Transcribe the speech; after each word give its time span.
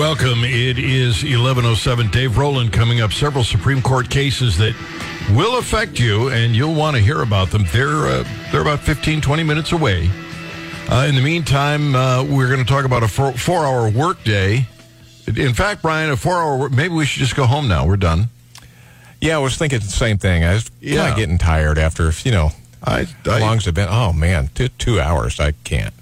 Welcome. 0.00 0.44
It 0.44 0.78
is 0.78 1.22
1107. 1.22 2.08
Dave 2.08 2.38
Roland 2.38 2.72
coming 2.72 3.02
up. 3.02 3.12
Several 3.12 3.44
Supreme 3.44 3.82
Court 3.82 4.08
cases 4.08 4.56
that 4.56 4.74
will 5.32 5.58
affect 5.58 6.00
you, 6.00 6.30
and 6.30 6.56
you'll 6.56 6.74
want 6.74 6.96
to 6.96 7.02
hear 7.02 7.20
about 7.20 7.50
them. 7.50 7.66
They're, 7.70 8.06
uh, 8.06 8.24
they're 8.50 8.62
about 8.62 8.80
15, 8.80 9.20
20 9.20 9.42
minutes 9.42 9.72
away. 9.72 10.08
Uh, 10.88 11.04
in 11.06 11.16
the 11.16 11.20
meantime, 11.20 11.94
uh, 11.94 12.24
we're 12.24 12.46
going 12.48 12.60
to 12.60 12.64
talk 12.64 12.86
about 12.86 13.02
a 13.02 13.08
four, 13.08 13.32
four 13.32 13.66
hour 13.66 13.90
workday. 13.90 14.66
In 15.26 15.52
fact, 15.52 15.82
Brian, 15.82 16.10
a 16.10 16.16
four 16.16 16.36
hour 16.36 16.56
work, 16.56 16.72
maybe 16.72 16.94
we 16.94 17.04
should 17.04 17.20
just 17.20 17.36
go 17.36 17.44
home 17.44 17.68
now. 17.68 17.86
We're 17.86 17.98
done. 17.98 18.30
Yeah, 19.20 19.34
I 19.36 19.40
was 19.40 19.58
thinking 19.58 19.80
the 19.80 19.84
same 19.84 20.16
thing. 20.16 20.44
I 20.44 20.54
was 20.54 20.70
kind 20.70 20.80
Yeah. 20.80 21.10
of 21.10 21.16
getting 21.16 21.36
tired 21.36 21.76
after, 21.76 22.10
you 22.24 22.32
know, 22.32 22.52
I, 22.82 23.04
how 23.26 23.32
I 23.32 23.40
long's 23.40 23.66
it 23.66 23.74
been? 23.74 23.88
Oh, 23.90 24.14
man, 24.14 24.48
two, 24.54 24.68
two 24.68 24.98
hours. 24.98 25.38
I 25.38 25.52
can't. 25.52 25.92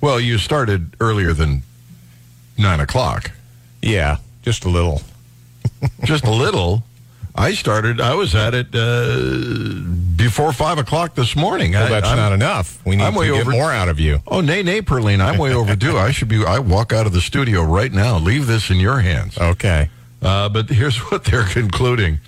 well, 0.00 0.20
you 0.20 0.38
started 0.38 0.94
earlier 1.00 1.32
than 1.32 1.64
nine 2.58 2.80
o'clock. 2.80 3.30
Yeah, 3.82 4.18
just 4.42 4.64
a 4.64 4.68
little. 4.68 5.02
just 6.04 6.24
a 6.24 6.30
little. 6.30 6.82
I 7.38 7.52
started. 7.52 8.00
I 8.00 8.14
was 8.14 8.34
at 8.34 8.54
it 8.54 8.68
uh, 8.74 9.80
before 10.16 10.52
five 10.54 10.78
o'clock 10.78 11.14
this 11.14 11.36
morning. 11.36 11.72
Well, 11.72 11.88
that's 11.88 12.06
I'm- 12.06 12.16
not 12.16 12.32
enough. 12.32 12.80
We 12.86 12.96
need 12.96 13.04
I'm 13.04 13.14
to 13.14 13.20
get 13.24 13.40
over- 13.42 13.50
more 13.50 13.70
out 13.72 13.88
of 13.88 14.00
you. 14.00 14.20
Oh, 14.26 14.40
nay, 14.40 14.62
nay, 14.62 14.80
Perlene. 14.80 15.20
I'm 15.20 15.36
way 15.38 15.52
overdue. 15.52 15.98
I 15.98 16.12
should 16.12 16.28
be. 16.28 16.44
I 16.44 16.58
walk 16.60 16.92
out 16.92 17.06
of 17.06 17.12
the 17.12 17.20
studio 17.20 17.62
right 17.62 17.92
now. 17.92 18.18
Leave 18.18 18.46
this 18.46 18.70
in 18.70 18.80
your 18.80 19.00
hands. 19.00 19.36
Okay. 19.38 19.90
Uh, 20.22 20.48
but 20.48 20.70
here's 20.70 20.96
what 21.10 21.24
they're 21.24 21.44
concluding. 21.44 22.18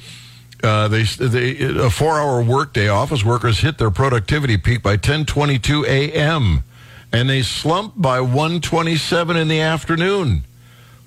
Uh, 0.62 0.88
they, 0.88 1.04
they 1.04 1.56
a 1.78 1.88
four-hour 1.88 2.42
workday. 2.42 2.88
Office 2.88 3.24
workers 3.24 3.60
hit 3.60 3.78
their 3.78 3.90
productivity 3.92 4.56
peak 4.58 4.82
by 4.82 4.96
10:22 4.98 5.86
a.m. 5.86 6.64
and 7.12 7.28
they 7.28 7.42
slump 7.42 7.94
by 7.96 8.20
1:27 8.20 9.36
in 9.36 9.48
the 9.48 9.60
afternoon. 9.60 10.44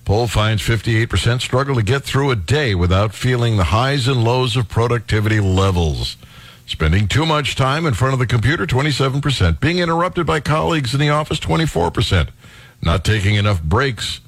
Poll 0.05 0.27
finds 0.27 0.61
58% 0.63 1.41
struggle 1.41 1.75
to 1.75 1.83
get 1.83 2.03
through 2.03 2.31
a 2.31 2.35
day 2.35 2.73
without 2.73 3.13
feeling 3.13 3.57
the 3.57 3.65
highs 3.65 4.07
and 4.07 4.23
lows 4.23 4.55
of 4.57 4.67
productivity 4.67 5.39
levels. 5.39 6.17
Spending 6.65 7.07
too 7.07 7.25
much 7.25 7.55
time 7.55 7.85
in 7.85 7.93
front 7.93 8.13
of 8.13 8.19
the 8.19 8.25
computer, 8.25 8.65
27%. 8.65 9.59
Being 9.59 9.77
interrupted 9.79 10.25
by 10.25 10.39
colleagues 10.39 10.93
in 10.93 10.99
the 10.99 11.09
office, 11.09 11.39
24%. 11.39 12.29
Not 12.81 13.03
taking 13.03 13.35
enough 13.35 13.61
breaks, 13.61 14.19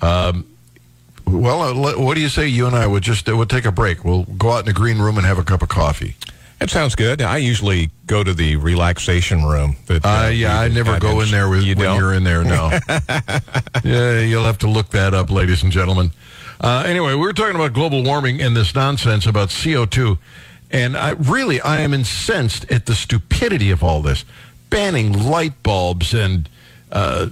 Um, 0.00 0.46
well, 1.26 1.62
uh, 1.62 1.96
what 1.96 2.14
do 2.14 2.20
you 2.20 2.28
say? 2.28 2.48
You 2.48 2.66
and 2.66 2.74
I 2.74 2.86
would 2.88 3.02
just 3.04 3.28
uh, 3.28 3.36
would 3.36 3.48
take 3.48 3.64
a 3.64 3.70
break. 3.72 4.04
We'll 4.04 4.24
go 4.24 4.50
out 4.50 4.60
in 4.60 4.64
the 4.66 4.72
green 4.72 4.98
room 4.98 5.16
and 5.16 5.24
have 5.26 5.38
a 5.38 5.44
cup 5.44 5.62
of 5.62 5.68
coffee. 5.68 6.16
That 6.62 6.70
sounds 6.70 6.94
good. 6.94 7.20
I 7.20 7.38
usually 7.38 7.90
go 8.06 8.22
to 8.22 8.32
the 8.32 8.54
relaxation 8.54 9.42
room. 9.44 9.74
That, 9.86 10.06
Uh, 10.06 10.28
yeah, 10.28 10.60
I 10.60 10.68
never 10.68 11.00
go 11.00 11.20
in 11.20 11.28
there 11.32 11.48
with, 11.48 11.64
you 11.64 11.74
when 11.74 11.86
don't? 11.86 11.98
you're 11.98 12.14
in 12.14 12.22
there. 12.22 12.44
No. 12.44 12.70
yeah, 13.84 14.20
you'll 14.20 14.44
have 14.44 14.58
to 14.58 14.68
look 14.68 14.90
that 14.90 15.12
up, 15.12 15.28
ladies 15.28 15.64
and 15.64 15.72
gentlemen. 15.72 16.12
Uh, 16.60 16.84
anyway, 16.86 17.14
we 17.14 17.18
were 17.20 17.32
talking 17.32 17.56
about 17.56 17.72
global 17.72 18.04
warming 18.04 18.40
and 18.40 18.54
this 18.56 18.76
nonsense 18.76 19.26
about 19.26 19.48
CO2, 19.48 20.18
and 20.70 20.96
I 20.96 21.10
really 21.10 21.60
I 21.60 21.80
am 21.80 21.92
incensed 21.92 22.70
at 22.70 22.86
the 22.86 22.94
stupidity 22.94 23.72
of 23.72 23.82
all 23.82 24.00
this, 24.00 24.24
banning 24.70 25.12
light 25.28 25.60
bulbs 25.64 26.14
and. 26.14 26.48
Uh, 26.92 27.26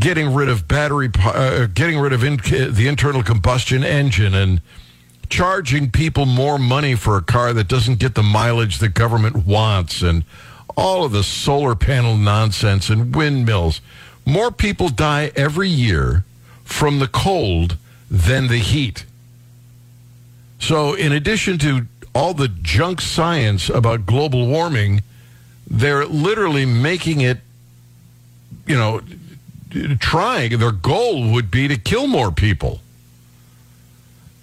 Getting 0.00 0.34
rid 0.34 0.48
of 0.48 0.66
battery, 0.66 1.08
uh, 1.24 1.66
getting 1.72 1.98
rid 2.00 2.12
of 2.12 2.24
in- 2.24 2.36
the 2.38 2.88
internal 2.88 3.22
combustion 3.22 3.84
engine, 3.84 4.34
and 4.34 4.60
charging 5.28 5.90
people 5.90 6.26
more 6.26 6.58
money 6.58 6.94
for 6.94 7.16
a 7.16 7.22
car 7.22 7.52
that 7.52 7.68
doesn't 7.68 7.98
get 7.98 8.14
the 8.14 8.22
mileage 8.22 8.78
the 8.78 8.88
government 8.88 9.46
wants 9.46 10.02
and 10.02 10.24
all 10.76 11.04
of 11.04 11.12
the 11.12 11.22
solar 11.22 11.74
panel 11.74 12.16
nonsense 12.16 12.88
and 12.88 13.14
windmills. 13.14 13.80
More 14.24 14.50
people 14.50 14.88
die 14.88 15.32
every 15.34 15.68
year 15.68 16.24
from 16.64 16.98
the 16.98 17.08
cold 17.08 17.76
than 18.10 18.48
the 18.48 18.58
heat. 18.58 19.04
So, 20.60 20.94
in 20.94 21.12
addition 21.12 21.58
to 21.58 21.86
all 22.14 22.34
the 22.34 22.48
junk 22.48 23.00
science 23.00 23.68
about 23.68 24.06
global 24.06 24.46
warming, 24.46 25.02
they're 25.66 26.04
literally 26.04 26.66
making 26.66 27.20
it, 27.20 27.38
you 28.66 28.76
know, 28.76 29.00
trying. 29.98 30.58
Their 30.58 30.72
goal 30.72 31.30
would 31.32 31.50
be 31.50 31.68
to 31.68 31.76
kill 31.76 32.06
more 32.06 32.32
people 32.32 32.80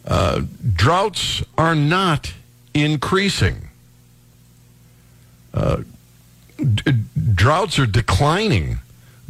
droughts 0.06 1.44
are 1.58 1.76
not 1.76 2.34
increasing. 2.74 3.70
Uh, 5.54 5.82
d- 6.58 6.94
droughts 7.34 7.80
are 7.80 7.86
declining. 7.86 8.80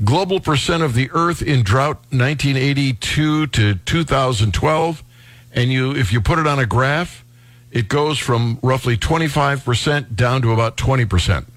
Global 0.03 0.41
percent 0.41 0.83
of 0.83 0.93
the 0.93 1.09
Earth 1.13 1.41
in 1.41 1.63
drought 1.63 1.97
1982 2.09 3.47
to 3.47 3.75
2012, 3.75 5.03
and 5.53 5.71
you 5.71 5.95
if 5.95 6.11
you 6.11 6.19
put 6.19 6.37
it 6.37 6.45
on 6.45 6.59
a 6.59 6.65
graph, 6.65 7.23
it 7.71 7.87
goes 7.87 8.19
from 8.19 8.59
roughly 8.61 8.97
25 8.97 9.63
percent 9.63 10.15
down 10.17 10.41
to 10.41 10.51
about 10.51 10.75
20 10.75 11.05
percent. 11.05 11.47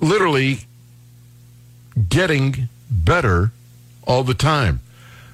Literally 0.00 0.60
getting 2.08 2.68
better 2.88 3.50
all 4.06 4.22
the 4.22 4.34
time. 4.34 4.80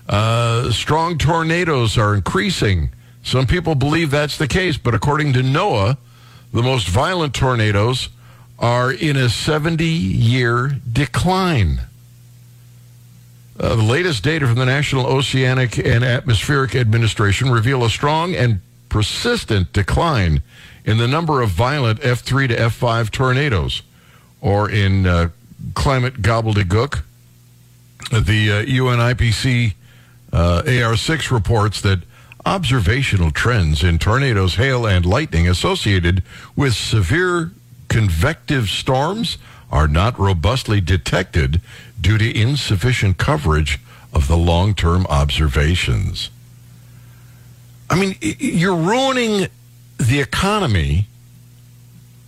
Uh, 0.08 0.70
strong 0.70 1.18
tornadoes 1.18 1.96
are 1.96 2.14
increasing. 2.14 2.90
Some 3.22 3.46
people 3.46 3.74
believe 3.74 4.10
that's 4.10 4.36
the 4.36 4.48
case, 4.48 4.76
but 4.76 4.94
according 4.94 5.32
to 5.34 5.40
NOAA, 5.40 5.96
the 6.52 6.62
most 6.62 6.88
violent 6.88 7.34
tornadoes 7.34 8.08
are 8.58 8.92
in 8.92 9.16
a 9.16 9.28
70 9.28 9.84
year 9.84 10.76
decline. 10.91 11.80
Uh, 13.58 13.76
the 13.76 13.82
latest 13.82 14.24
data 14.24 14.46
from 14.46 14.56
the 14.56 14.64
National 14.64 15.06
Oceanic 15.06 15.78
and 15.78 16.04
Atmospheric 16.04 16.74
Administration 16.74 17.50
reveal 17.50 17.84
a 17.84 17.91
strong 17.91 18.34
and 18.34 18.60
persistent 18.88 19.72
decline 19.72 20.42
in 20.84 20.98
the 20.98 21.06
number 21.06 21.42
of 21.42 21.50
violent 21.50 22.00
F3 22.00 22.48
to 22.48 22.56
F5 22.56 23.10
tornadoes, 23.10 23.82
or 24.41 24.70
in 24.70 25.06
uh, 25.06 25.28
climate 25.74 26.22
gobbledygook, 26.22 27.02
the 28.10 28.52
uh, 28.52 28.60
UN 28.60 28.98
IPCC 28.98 29.74
uh, 30.32 30.62
AR6 30.65 31.31
reports 31.31 31.81
that 31.82 32.00
observational 32.44 33.31
trends 33.31 33.82
in 33.82 33.98
tornadoes, 33.98 34.56
hail, 34.56 34.87
and 34.87 35.06
lightning 35.06 35.48
associated 35.48 36.22
with 36.56 36.75
severe 36.75 37.53
convective 37.88 38.69
storms 38.69 39.38
are 39.71 39.88
not 39.88 40.19
robustly 40.19 40.81
detected 40.81 41.60
due 42.00 42.19
to 42.19 42.38
insufficient 42.38 43.16
coverage 43.19 43.78
of 44.12 44.28
the 44.28 44.37
long 44.37 44.75
term 44.75 45.06
observations. 45.09 46.31
I 47.88 47.98
mean, 47.98 48.16
you're 48.21 48.76
ruining 48.76 49.48
the 49.98 50.21
economy 50.21 51.06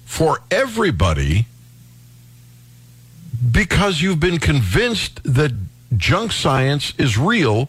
for 0.04 0.40
everybody 0.50 1.46
because 3.50 4.00
you've 4.00 4.20
been 4.20 4.38
convinced 4.38 5.20
that 5.24 5.52
junk 5.96 6.32
science 6.32 6.92
is 6.98 7.18
real 7.18 7.68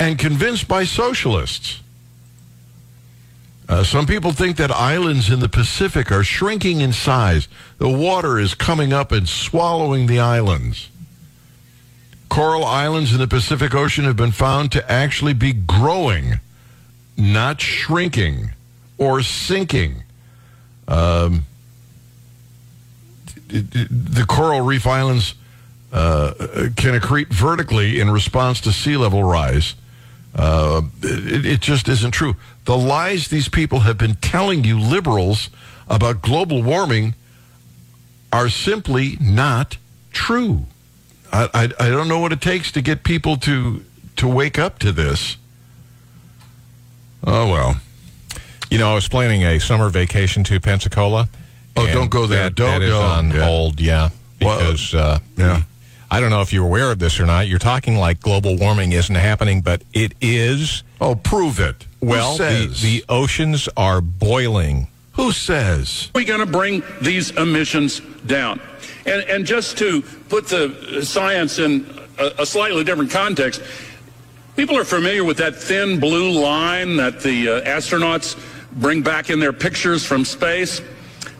and 0.00 0.18
convinced 0.18 0.66
by 0.66 0.82
socialists. 0.82 1.80
Uh, 3.68 3.84
some 3.84 4.06
people 4.06 4.32
think 4.32 4.56
that 4.56 4.72
islands 4.72 5.30
in 5.30 5.38
the 5.38 5.48
Pacific 5.48 6.10
are 6.10 6.24
shrinking 6.24 6.80
in 6.80 6.92
size. 6.92 7.46
The 7.78 7.88
water 7.88 8.38
is 8.38 8.54
coming 8.54 8.92
up 8.92 9.12
and 9.12 9.28
swallowing 9.28 10.06
the 10.06 10.18
islands. 10.18 10.88
Coral 12.30 12.64
islands 12.64 13.12
in 13.12 13.18
the 13.18 13.28
Pacific 13.28 13.74
Ocean 13.74 14.04
have 14.04 14.16
been 14.16 14.32
found 14.32 14.72
to 14.72 14.90
actually 14.90 15.34
be 15.34 15.52
growing, 15.52 16.40
not 17.16 17.60
shrinking 17.60 18.50
or 18.98 19.22
sinking. 19.22 20.02
Um, 20.88 21.44
the 23.48 24.24
coral 24.28 24.62
reef 24.62 24.86
islands 24.86 25.34
uh, 25.92 26.32
can 26.76 26.98
accrete 26.98 27.28
vertically 27.28 28.00
in 28.00 28.10
response 28.10 28.60
to 28.62 28.72
sea 28.72 28.96
level 28.96 29.22
rise. 29.22 29.74
Uh, 30.34 30.82
it, 31.02 31.44
it 31.44 31.60
just 31.60 31.88
isn't 31.88 32.12
true. 32.12 32.36
The 32.64 32.76
lies 32.76 33.28
these 33.28 33.48
people 33.48 33.80
have 33.80 33.98
been 33.98 34.14
telling 34.16 34.64
you, 34.64 34.78
liberals, 34.78 35.50
about 35.88 36.22
global 36.22 36.62
warming 36.62 37.14
are 38.32 38.48
simply 38.48 39.16
not 39.20 39.76
true. 40.12 40.66
I, 41.32 41.48
I, 41.52 41.62
I 41.86 41.88
don't 41.88 42.06
know 42.08 42.20
what 42.20 42.32
it 42.32 42.40
takes 42.40 42.70
to 42.72 42.82
get 42.82 43.02
people 43.04 43.36
to 43.38 43.84
to 44.16 44.28
wake 44.28 44.58
up 44.58 44.78
to 44.80 44.92
this. 44.92 45.36
Oh 47.26 47.50
well. 47.50 47.76
You 48.70 48.78
know, 48.78 48.92
I 48.92 48.94
was 48.94 49.08
planning 49.08 49.42
a 49.42 49.58
summer 49.58 49.88
vacation 49.88 50.44
to 50.44 50.60
Pensacola. 50.60 51.28
Oh, 51.76 51.86
don't 51.86 52.10
go 52.10 52.26
there. 52.26 52.44
That, 52.44 52.54
Don't 52.54 52.80
that 52.80 52.82
is 52.82 52.90
go. 52.90 53.02
on 53.02 53.30
Yeah. 53.30 53.44
hold, 53.44 53.80
yeah. 53.80 54.10
Well, 54.40 54.58
Because, 54.58 54.94
uh, 54.94 55.18
yeah. 55.36 55.62
I 56.10 56.20
don't 56.20 56.30
know 56.30 56.40
if 56.40 56.52
you're 56.52 56.64
aware 56.64 56.90
of 56.90 56.98
this 56.98 57.20
or 57.20 57.26
not. 57.26 57.46
You're 57.46 57.58
talking 57.60 57.96
like 57.96 58.20
global 58.20 58.56
warming 58.56 58.92
isn't 58.92 59.14
happening, 59.14 59.60
but 59.60 59.82
it 59.92 60.14
is. 60.20 60.82
Oh, 61.00 61.14
prove 61.14 61.60
it. 61.60 61.86
Well, 62.00 62.32
Who 62.32 62.38
the, 62.38 62.50
says? 62.68 62.82
the 62.82 63.04
oceans 63.08 63.68
are 63.76 64.00
boiling. 64.00 64.88
Who 65.12 65.32
says? 65.32 66.10
We're 66.14 66.24
going 66.24 66.40
to 66.40 66.46
bring 66.46 66.82
these 67.00 67.30
emissions 67.32 68.00
down? 68.26 68.60
And, 69.06 69.22
and 69.28 69.46
just 69.46 69.78
to 69.78 70.02
put 70.28 70.48
the 70.48 71.02
science 71.04 71.58
in 71.58 71.86
a, 72.18 72.42
a 72.42 72.46
slightly 72.46 72.84
different 72.84 73.10
context, 73.10 73.62
people 74.56 74.76
are 74.76 74.84
familiar 74.84 75.24
with 75.24 75.36
that 75.38 75.54
thin 75.54 76.00
blue 76.00 76.30
line 76.30 76.96
that 76.96 77.20
the 77.20 77.48
uh, 77.48 77.60
astronauts 77.62 78.38
bring 78.72 79.02
back 79.02 79.30
in 79.30 79.40
their 79.40 79.52
pictures 79.52 80.04
from 80.04 80.24
space. 80.24 80.80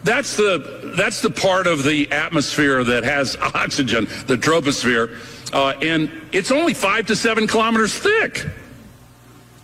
That's 0.02 0.36
the 0.36 0.94
that's 0.96 1.20
the 1.20 1.30
part 1.30 1.66
of 1.66 1.84
the 1.84 2.10
atmosphere 2.10 2.82
that 2.84 3.04
has 3.04 3.36
oxygen, 3.54 4.06
the 4.26 4.36
troposphere, 4.36 5.16
uh, 5.52 5.78
and 5.80 6.10
it's 6.32 6.50
only 6.50 6.74
five 6.74 7.06
to 7.06 7.16
seven 7.16 7.46
kilometers 7.46 7.94
thick. 7.94 8.46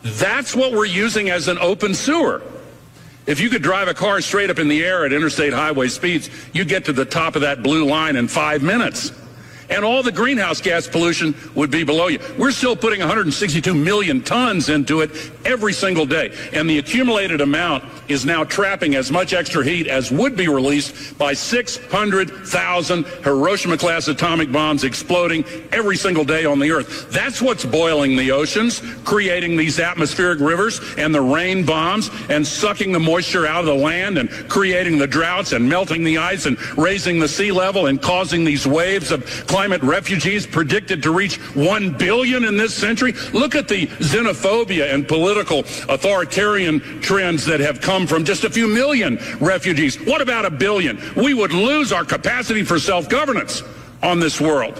That's 0.03 0.55
what 0.55 0.73
we're 0.73 0.85
using 0.85 1.31
as 1.31 1.49
an 1.49 1.59
open 1.59 1.95
sewer. 1.95 2.43
If 3.27 3.41
you 3.41 3.51
could 3.51 3.63
drive 3.63 3.89
a 3.89 3.95
car 3.95 4.21
straight 4.21 4.51
up 4.51 4.59
in 4.61 4.69
the 4.69 4.85
air 4.85 5.05
at 5.05 5.13
interstate 5.13 5.53
highway 5.53 5.89
speeds, 5.89 6.31
you'd 6.53 6.69
get 6.69 6.85
to 6.85 6.93
the 6.93 7.05
top 7.05 7.35
of 7.35 7.43
that 7.43 7.63
blue 7.63 7.85
line 7.85 8.15
in 8.15 8.29
five 8.29 8.63
minutes 8.63 9.11
and 9.71 9.85
all 9.85 10.03
the 10.03 10.13
greenhouse 10.13 10.61
gas 10.61 10.87
pollution 10.87 11.35
would 11.55 11.71
be 11.71 11.85
below 11.85 12.09
you. 12.09 12.19
We're 12.39 12.51
still 12.51 12.77
putting 12.77 13.01
162 13.01 13.75
million 13.75 14.23
tons 14.23 14.69
into 14.69 15.01
it 15.01 15.11
every 15.45 15.73
single 15.73 16.07
day, 16.07 16.35
and 16.53 16.69
the 16.69 16.79
accumulated 16.79 17.41
amount 17.41 17.85
is 18.09 18.25
now 18.25 18.45
trapping 18.45 18.95
as 18.95 19.11
much 19.11 19.33
extra 19.33 19.65
heat 19.65 19.87
as 19.87 20.11
would 20.11 20.37
be 20.37 20.49
released 20.49 21.19
by 21.19 21.33
600,000 21.33 23.07
Hiroshima-class 23.25 24.09
atomic 24.09 24.53
bombs 24.53 24.85
exploding 24.85 25.45
every 25.73 25.97
single 25.97 26.25
day 26.25 26.45
on 26.45 26.59
the 26.59 26.71
Earth. 26.71 27.11
That's 27.11 27.43
what's 27.43 27.65
boiling 27.65 28.17
the 28.17 28.31
oceans, 28.33 28.81
creating 29.05 29.57
these 29.57 29.81
atmospheric 29.81 30.41
rivers 30.41 30.81
and 30.97 31.15
the 31.15 31.21
rain 31.21 31.65
bombs, 31.65 32.11
and 32.29 32.47
sucking 32.47 32.93
the 32.93 33.01
moisture 33.01 33.47
out 33.47 33.61
of 33.61 33.67
the 33.67 33.75
land 33.75 34.19
and 34.19 34.31
creating 34.49 34.99
the 34.99 35.07
droughts 35.07 35.53
and 35.53 35.69
melting 35.69 36.05
the 36.05 36.19
ice 36.19 36.47
and 36.47 36.61
raising 36.77 37.19
the 37.19 37.29
sea 37.29 37.53
level 37.53 37.87
and 37.87 38.01
causing 38.01 38.45
these 38.45 38.67
waves 38.67 39.11
of 39.11 39.47
climate 39.57 39.83
refugees 39.83 40.47
predicted 40.47 41.03
to 41.03 41.11
reach 41.11 41.39
1 41.55 41.97
billion 41.97 42.45
in 42.45 42.59
this 42.59 42.75
century. 42.75 43.15
Look 43.33 43.55
at 43.55 43.69
the 43.69 43.87
xenophobia 43.87 44.93
and 44.93 45.09
political 45.09 45.61
authoritarian 45.89 47.01
trends 47.01 47.47
that 47.47 47.61
have 47.61 47.81
come 47.81 48.07
from 48.07 48.27
just 48.27 48.45
a 48.45 48.51
few 48.51 48.69
million 48.69 49.19
refugees. 49.41 49.97
What 49.97 50.21
about 50.21 50.45
a 50.45 50.51
billion? 50.51 51.01
We 51.17 51.33
would 51.33 51.55
lose 51.55 51.91
our 51.91 52.05
capacity 52.05 52.65
for 52.65 52.79
self-governance 52.79 53.63
on 54.03 54.21
this 54.21 54.43
world. 54.43 54.79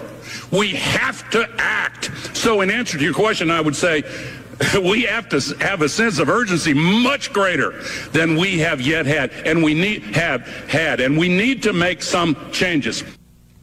We 0.51 0.75
have 0.75 1.27
to 1.31 1.49
act. 1.57 2.11
So 2.33 2.61
in 2.61 2.69
answer 2.69 2.99
to 2.99 3.03
your 3.03 3.15
question, 3.15 3.49
I 3.49 3.61
would 3.61 3.75
say 3.75 4.03
we 4.79 5.05
have 5.05 5.27
to 5.29 5.39
have 5.59 5.81
a 5.81 5.89
sense 5.89 6.19
of 6.19 6.29
urgency 6.29 6.75
much 6.75 7.33
greater 7.33 7.81
than 8.11 8.35
we 8.35 8.59
have 8.59 8.79
yet 8.79 9.07
had 9.07 9.31
and 9.43 9.63
we 9.63 9.73
need 9.73 10.03
have 10.15 10.45
had 10.69 10.99
and 10.99 11.17
we 11.17 11.29
need 11.29 11.63
to 11.63 11.73
make 11.73 12.03
some 12.03 12.37
changes 12.51 13.03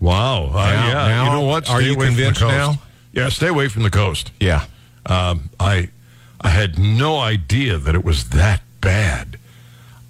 Wow. 0.05 0.51
Uh, 0.51 0.53
now, 0.53 0.87
yeah. 0.87 1.09
Now, 1.09 1.25
you 1.25 1.31
know 1.31 1.47
what? 1.47 1.71
Are 1.71 1.81
you 1.81 1.97
convinced 1.97 2.43
now? 2.43 2.75
Yeah, 3.13 3.31
stay 3.31 3.49
away 3.49 3.69
from 3.69 3.85
the 3.85 3.91
coast. 3.91 4.33
Yeah. 4.39 4.67
Um, 5.07 5.49
I 5.59 5.89
I 6.41 6.51
had 6.51 6.79
no 6.79 7.19
idea 7.19 7.79
that 7.79 7.95
it 7.95 8.05
was 8.05 8.29
that 8.31 8.61
bad. 8.83 9.39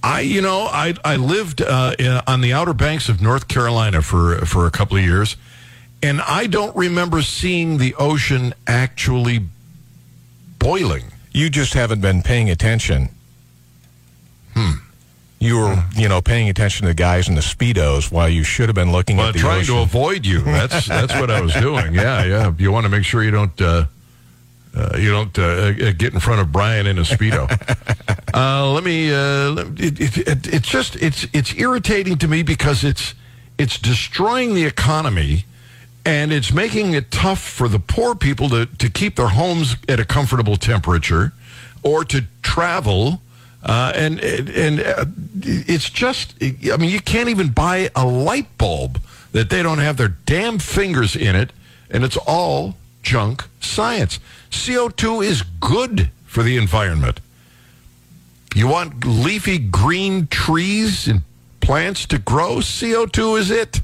I, 0.02 0.20
you 0.20 0.42
know, 0.42 0.62
I 0.62 0.94
I 1.04 1.14
lived 1.14 1.62
uh, 1.62 1.94
in, 1.96 2.20
on 2.26 2.40
the 2.40 2.52
outer 2.52 2.74
banks 2.74 3.08
of 3.08 3.22
North 3.22 3.46
Carolina 3.46 4.02
for 4.02 4.44
for 4.44 4.66
a 4.66 4.70
couple 4.72 4.96
of 4.96 5.04
years, 5.04 5.36
and 6.02 6.20
I 6.22 6.48
don't 6.48 6.74
remember 6.74 7.22
seeing 7.22 7.78
the 7.78 7.94
ocean 7.94 8.52
actually 8.66 9.46
boiling. 10.58 11.12
You 11.30 11.50
just 11.50 11.74
haven't 11.74 12.00
been 12.00 12.22
paying 12.22 12.50
attention. 12.50 13.10
Hmm 14.54 14.83
you 15.44 15.58
were, 15.58 15.84
you 15.94 16.08
know, 16.08 16.22
paying 16.22 16.48
attention 16.48 16.82
to 16.86 16.88
the 16.88 16.94
guys 16.94 17.28
in 17.28 17.34
the 17.34 17.40
speedos 17.40 18.10
while 18.10 18.28
you 18.28 18.42
should 18.42 18.68
have 18.68 18.74
been 18.74 18.92
looking 18.92 19.18
well, 19.18 19.28
at 19.28 19.34
the 19.34 19.40
trying 19.40 19.60
ocean. 19.60 19.74
to 19.74 19.80
avoid 19.82 20.24
you. 20.24 20.40
That's 20.40 20.86
that's 20.88 21.14
what 21.14 21.30
I 21.30 21.40
was 21.40 21.52
doing. 21.54 21.94
Yeah, 21.94 22.24
yeah. 22.24 22.52
You 22.56 22.72
want 22.72 22.84
to 22.84 22.90
make 22.90 23.04
sure 23.04 23.22
you 23.22 23.30
don't 23.30 23.60
uh, 23.60 23.86
uh, 24.74 24.96
you 24.96 25.10
don't 25.10 25.38
uh, 25.38 25.72
get 25.92 26.14
in 26.14 26.20
front 26.20 26.40
of 26.40 26.50
Brian 26.50 26.86
in 26.86 26.98
a 26.98 27.02
speedo. 27.02 27.50
Uh, 28.34 28.72
let 28.72 28.82
me. 28.82 29.12
Uh, 29.12 29.54
it, 29.76 30.00
it, 30.00 30.18
it, 30.26 30.52
it's 30.52 30.68
just 30.68 30.96
it's 30.96 31.24
it's 31.32 31.54
irritating 31.54 32.18
to 32.18 32.26
me 32.26 32.42
because 32.42 32.82
it's 32.82 33.14
it's 33.58 33.78
destroying 33.78 34.54
the 34.54 34.64
economy. 34.64 35.44
And 36.04 36.32
it's 36.32 36.52
making 36.52 36.94
it 36.94 37.12
tough 37.12 37.40
for 37.40 37.68
the 37.68 37.78
poor 37.78 38.16
people 38.16 38.48
to, 38.48 38.66
to 38.66 38.90
keep 38.90 39.14
their 39.16 39.28
homes 39.28 39.76
at 39.88 40.00
a 40.00 40.04
comfortable 40.04 40.56
temperature 40.56 41.32
or 41.84 42.04
to 42.06 42.24
travel 42.42 43.22
uh, 43.64 43.92
and 43.94 44.20
and 44.20 44.80
uh, 44.80 45.06
it's 45.40 45.88
just, 45.88 46.34
I 46.42 46.76
mean, 46.76 46.90
you 46.90 47.00
can't 47.00 47.30
even 47.30 47.48
buy 47.48 47.90
a 47.96 48.06
light 48.06 48.58
bulb 48.58 49.00
that 49.32 49.48
they 49.48 49.62
don't 49.62 49.78
have 49.78 49.96
their 49.96 50.08
damn 50.26 50.58
fingers 50.58 51.16
in 51.16 51.34
it, 51.34 51.50
and 51.90 52.04
it's 52.04 52.18
all 52.18 52.76
junk 53.02 53.44
science. 53.60 54.20
CO2 54.50 55.24
is 55.24 55.42
good 55.60 56.10
for 56.26 56.42
the 56.42 56.56
environment. 56.56 57.20
You 58.54 58.68
want 58.68 59.04
leafy 59.04 59.58
green 59.58 60.26
trees 60.28 61.08
and 61.08 61.22
plants 61.60 62.06
to 62.06 62.18
grow? 62.18 62.56
CO2 62.56 63.38
is 63.40 63.50
it. 63.50 63.80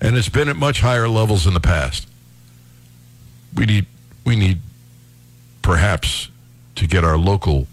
And 0.00 0.16
it's 0.16 0.28
been 0.28 0.48
at 0.48 0.56
much 0.56 0.80
higher 0.80 1.08
levels 1.08 1.46
in 1.46 1.54
the 1.54 1.60
past. 1.60 2.06
We 3.54 3.66
need, 3.66 3.86
we 4.24 4.36
need 4.36 4.60
perhaps 5.60 6.30
to 6.76 6.86
get 6.86 7.04
our 7.04 7.18
local 7.18 7.66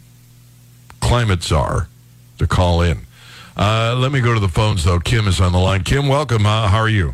climate 1.00 1.44
czar 1.44 1.88
to 2.38 2.48
call 2.48 2.82
in. 2.82 3.00
Uh, 3.58 3.96
let 3.98 4.12
me 4.12 4.22
go 4.22 4.34
to 4.34 4.40
the 4.40 4.48
phones, 4.48 4.84
though. 4.84 5.00
Kim 5.00 5.28
is 5.28 5.42
on 5.42 5.52
the 5.52 5.60
line. 5.60 5.84
Kim, 5.84 6.08
welcome. 6.08 6.46
Uh, 6.46 6.68
how 6.68 6.78
are 6.78 6.90
you? 6.90 7.14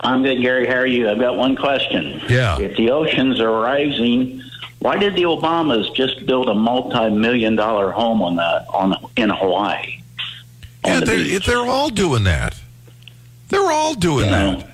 I'm 0.00 0.22
good, 0.22 0.40
Gary. 0.40 0.66
How 0.66 0.74
are 0.74 0.86
you? 0.86 1.08
I've 1.10 1.18
got 1.18 1.36
one 1.36 1.56
question. 1.56 2.20
Yeah. 2.28 2.58
If 2.58 2.76
the 2.76 2.90
oceans 2.90 3.40
are 3.40 3.50
rising, 3.50 4.40
why 4.78 4.96
did 4.96 5.14
the 5.14 5.22
Obamas 5.24 5.94
just 5.94 6.24
build 6.26 6.48
a 6.48 6.54
multi-million 6.54 7.56
dollar 7.56 7.90
home 7.90 8.22
on 8.22 8.36
that 8.36 8.66
on 8.68 8.94
in 9.16 9.28
Hawaii? 9.28 10.00
Yeah, 10.86 11.00
the 11.00 11.06
they're, 11.06 11.40
they're, 11.40 11.70
all 11.70 11.90
doing 11.90 12.24
that. 12.24 12.58
They're 13.48 13.70
all 13.70 13.94
doing 13.94 14.26
you 14.26 14.30
know, 14.30 14.56
that. 14.56 14.70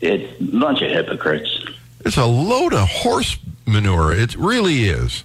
It's 0.00 0.40
a 0.40 0.44
bunch 0.44 0.82
of 0.82 0.90
hypocrites. 0.90 1.66
It's 2.04 2.16
a 2.16 2.26
load 2.26 2.74
of 2.74 2.88
horse 2.88 3.38
manure. 3.66 4.12
It 4.12 4.34
really 4.36 4.84
is. 4.84 5.22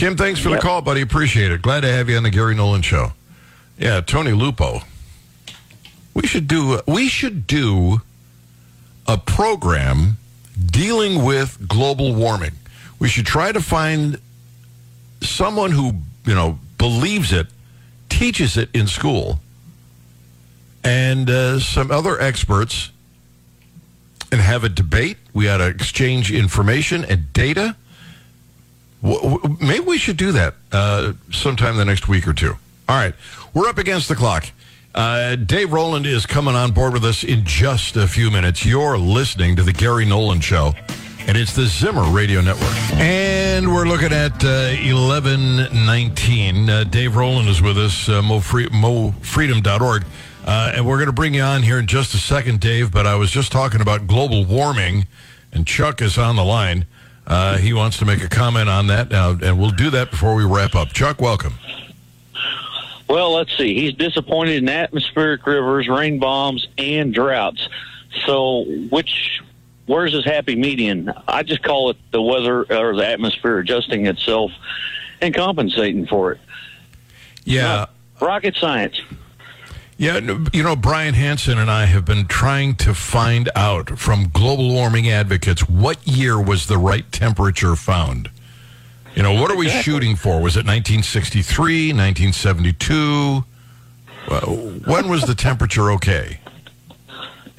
Kim, 0.00 0.16
thanks 0.16 0.40
for 0.40 0.48
yep. 0.48 0.60
the 0.60 0.62
call, 0.62 0.80
buddy. 0.80 1.02
Appreciate 1.02 1.52
it. 1.52 1.60
Glad 1.60 1.82
to 1.82 1.92
have 1.92 2.08
you 2.08 2.16
on 2.16 2.22
the 2.22 2.30
Gary 2.30 2.54
Nolan 2.54 2.80
Show. 2.80 3.12
Yeah, 3.76 4.00
Tony 4.00 4.32
Lupo. 4.32 4.80
We 6.14 6.26
should 6.26 6.48
do 6.48 6.80
we 6.86 7.06
should 7.06 7.46
do 7.46 8.00
a 9.06 9.18
program 9.18 10.16
dealing 10.58 11.22
with 11.22 11.68
global 11.68 12.14
warming. 12.14 12.52
We 12.98 13.10
should 13.10 13.26
try 13.26 13.52
to 13.52 13.60
find 13.60 14.18
someone 15.20 15.72
who 15.72 15.92
you 16.24 16.34
know 16.34 16.58
believes 16.78 17.30
it, 17.30 17.48
teaches 18.08 18.56
it 18.56 18.70
in 18.72 18.86
school, 18.86 19.38
and 20.82 21.28
uh, 21.28 21.60
some 21.60 21.90
other 21.90 22.18
experts, 22.18 22.90
and 24.32 24.40
have 24.40 24.64
a 24.64 24.70
debate. 24.70 25.18
We 25.34 25.50
ought 25.50 25.58
to 25.58 25.66
exchange 25.66 26.32
information 26.32 27.04
and 27.04 27.30
data 27.34 27.76
Maybe 29.02 29.80
we 29.84 29.98
should 29.98 30.16
do 30.16 30.32
that 30.32 30.54
uh, 30.72 31.12
sometime 31.32 31.76
the 31.76 31.84
next 31.84 32.08
week 32.08 32.26
or 32.28 32.32
two. 32.32 32.56
All 32.88 32.96
right, 32.96 33.14
we're 33.54 33.68
up 33.68 33.78
against 33.78 34.08
the 34.08 34.16
clock. 34.16 34.46
Uh, 34.94 35.36
Dave 35.36 35.72
Roland 35.72 36.04
is 36.06 36.26
coming 36.26 36.54
on 36.56 36.72
board 36.72 36.92
with 36.92 37.04
us 37.04 37.22
in 37.22 37.44
just 37.44 37.96
a 37.96 38.08
few 38.08 38.30
minutes. 38.30 38.66
You're 38.66 38.98
listening 38.98 39.56
to 39.56 39.62
the 39.62 39.72
Gary 39.72 40.04
Nolan 40.04 40.40
Show, 40.40 40.74
and 41.26 41.36
it's 41.36 41.54
the 41.54 41.66
Zimmer 41.66 42.02
Radio 42.10 42.40
Network. 42.40 42.74
And 42.94 43.72
we're 43.72 43.84
looking 43.86 44.12
at 44.12 44.44
uh, 44.44 44.74
1119. 44.82 46.68
Uh, 46.68 46.84
Dave 46.84 47.14
Roland 47.14 47.48
is 47.48 47.62
with 47.62 47.78
us, 47.78 48.08
uh, 48.08 48.20
mofreedom.org. 48.22 50.04
Uh, 50.44 50.72
and 50.74 50.86
we're 50.86 50.96
going 50.96 51.06
to 51.06 51.12
bring 51.12 51.34
you 51.34 51.42
on 51.42 51.62
here 51.62 51.78
in 51.78 51.86
just 51.86 52.12
a 52.14 52.18
second, 52.18 52.58
Dave. 52.60 52.90
But 52.90 53.06
I 53.06 53.14
was 53.14 53.30
just 53.30 53.52
talking 53.52 53.80
about 53.80 54.06
global 54.08 54.44
warming, 54.44 55.06
and 55.52 55.66
Chuck 55.66 56.02
is 56.02 56.18
on 56.18 56.34
the 56.36 56.44
line. 56.44 56.86
Uh, 57.30 57.56
he 57.58 57.72
wants 57.72 57.96
to 57.96 58.04
make 58.04 58.24
a 58.24 58.28
comment 58.28 58.68
on 58.68 58.88
that, 58.88 59.08
now, 59.08 59.30
and 59.30 59.56
we'll 59.56 59.70
do 59.70 59.88
that 59.88 60.10
before 60.10 60.34
we 60.34 60.44
wrap 60.44 60.74
up. 60.74 60.92
Chuck, 60.92 61.20
welcome. 61.20 61.54
Well, 63.08 63.34
let's 63.34 63.56
see. 63.56 63.72
He's 63.72 63.94
disappointed 63.94 64.56
in 64.56 64.68
atmospheric 64.68 65.46
rivers, 65.46 65.88
rain 65.88 66.18
bombs, 66.18 66.66
and 66.76 67.14
droughts. 67.14 67.68
So, 68.26 68.64
which 68.90 69.40
where's 69.86 70.12
his 70.12 70.24
happy 70.24 70.56
median? 70.56 71.12
I 71.28 71.44
just 71.44 71.62
call 71.62 71.90
it 71.90 71.96
the 72.10 72.20
weather 72.20 72.64
or 72.64 72.96
the 72.96 73.06
atmosphere 73.06 73.58
adjusting 73.58 74.06
itself 74.06 74.50
and 75.20 75.32
compensating 75.32 76.08
for 76.08 76.32
it. 76.32 76.40
Yeah, 77.44 77.86
rocket 78.20 78.56
science. 78.56 79.00
Yeah, 80.00 80.18
you 80.54 80.62
know, 80.62 80.76
Brian 80.76 81.12
Hanson 81.12 81.58
and 81.58 81.70
I 81.70 81.84
have 81.84 82.06
been 82.06 82.26
trying 82.26 82.74
to 82.76 82.94
find 82.94 83.50
out 83.54 83.98
from 83.98 84.30
global 84.30 84.72
warming 84.72 85.10
advocates 85.10 85.68
what 85.68 85.98
year 86.08 86.40
was 86.40 86.68
the 86.68 86.78
right 86.78 87.04
temperature 87.12 87.76
found. 87.76 88.30
You 89.14 89.22
know, 89.22 89.34
what 89.38 89.50
are 89.50 89.58
we 89.58 89.68
shooting 89.82 90.16
for? 90.16 90.40
Was 90.40 90.56
it 90.56 90.64
1963, 90.64 91.92
1972? 91.92 93.44
Uh, 94.26 94.40
when 94.86 95.10
was 95.10 95.24
the 95.24 95.34
temperature 95.34 95.90
okay? 95.90 96.40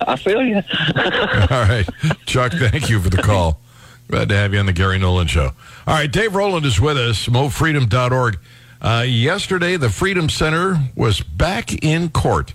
I 0.00 0.16
feel 0.16 0.42
you. 0.42 0.56
All 0.96 1.64
right. 1.68 1.86
Chuck, 2.24 2.52
thank 2.52 2.88
you 2.88 2.98
for 2.98 3.10
the 3.10 3.20
call. 3.20 3.60
Glad 4.08 4.30
to 4.30 4.36
have 4.36 4.54
you 4.54 4.58
on 4.58 4.64
the 4.64 4.72
Gary 4.72 4.98
Nolan 4.98 5.26
Show. 5.26 5.50
All 5.86 5.94
right, 5.94 6.10
Dave 6.10 6.34
Roland 6.34 6.64
is 6.64 6.80
with 6.80 6.96
us, 6.96 7.26
mofreedom.org. 7.26 8.38
Uh, 8.84 9.00
yesterday, 9.00 9.78
the 9.78 9.88
Freedom 9.88 10.28
Center 10.28 10.78
was 10.94 11.22
back 11.22 11.82
in 11.82 12.10
court. 12.10 12.52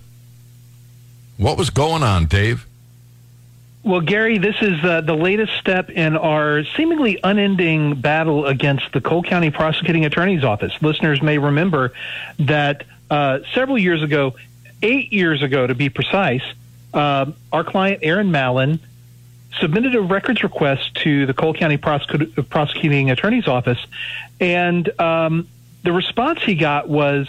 What 1.36 1.58
was 1.58 1.70
going 1.70 2.04
on, 2.04 2.26
Dave? 2.26 2.68
Well, 3.82 4.00
Gary, 4.00 4.38
this 4.38 4.54
is 4.60 4.84
uh, 4.84 5.00
the 5.00 5.16
latest 5.16 5.52
step 5.58 5.90
in 5.90 6.16
our 6.16 6.62
seemingly 6.76 7.18
unending 7.24 8.00
battle 8.00 8.46
against 8.46 8.92
the 8.92 9.00
Cole 9.00 9.24
County 9.24 9.50
Prosecuting 9.50 10.04
Attorney's 10.04 10.44
Office. 10.44 10.72
Listeners 10.80 11.20
may 11.20 11.38
remember 11.38 11.92
that 12.38 12.84
uh, 13.10 13.40
several 13.52 13.76
years 13.76 14.00
ago, 14.00 14.36
eight 14.82 15.12
years 15.12 15.42
ago 15.42 15.66
to 15.66 15.74
be 15.74 15.88
precise, 15.88 16.44
uh, 16.94 17.32
our 17.52 17.64
client, 17.64 18.00
Aaron 18.04 18.30
Malin, 18.30 18.78
submitted 19.58 19.96
a 19.96 20.00
records 20.00 20.44
request 20.44 20.94
to 20.96 21.26
the 21.26 21.34
Cole 21.34 21.54
County 21.54 21.76
Prosecu- 21.76 22.48
Prosecuting 22.48 23.10
Attorney's 23.10 23.48
Office, 23.48 23.84
and 24.38 24.88
um, 25.00 25.48
the 25.82 25.92
response 25.92 26.42
he 26.42 26.54
got 26.54 26.88
was, 26.88 27.28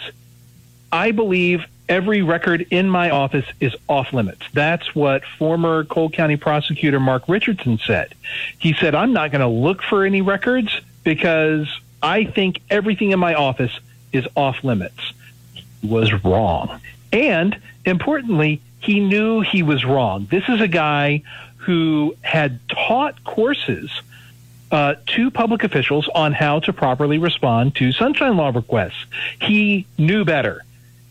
I 0.90 1.10
believe 1.10 1.66
every 1.88 2.22
record 2.22 2.66
in 2.70 2.88
my 2.88 3.10
office 3.10 3.46
is 3.60 3.74
off 3.88 4.12
limits. 4.12 4.42
That's 4.52 4.94
what 4.94 5.24
former 5.38 5.84
Cole 5.84 6.10
County 6.10 6.36
prosecutor 6.36 7.00
Mark 7.00 7.28
Richardson 7.28 7.78
said. 7.78 8.14
He 8.58 8.72
said, 8.74 8.94
I'm 8.94 9.12
not 9.12 9.30
going 9.30 9.40
to 9.40 9.48
look 9.48 9.82
for 9.82 10.04
any 10.04 10.22
records 10.22 10.80
because 11.04 11.68
I 12.02 12.24
think 12.24 12.60
everything 12.70 13.10
in 13.10 13.18
my 13.18 13.34
office 13.34 13.72
is 14.12 14.26
off 14.36 14.62
limits. 14.64 15.12
He 15.54 15.86
was 15.86 16.12
wrong. 16.24 16.80
And 17.12 17.58
importantly, 17.84 18.60
he 18.80 19.00
knew 19.00 19.40
he 19.40 19.62
was 19.62 19.84
wrong. 19.84 20.26
This 20.30 20.48
is 20.48 20.60
a 20.60 20.68
guy 20.68 21.22
who 21.56 22.16
had 22.22 22.58
taught 22.68 23.22
courses 23.24 23.90
uh, 24.72 24.94
to 25.06 25.30
public 25.30 25.62
officials 25.64 26.08
on 26.14 26.32
how 26.32 26.58
to 26.60 26.72
properly 26.72 27.18
respond 27.18 27.76
to 27.76 27.92
sunshine 27.92 28.36
law 28.36 28.48
requests. 28.48 29.04
He 29.40 29.86
knew 29.98 30.24
better. 30.24 30.64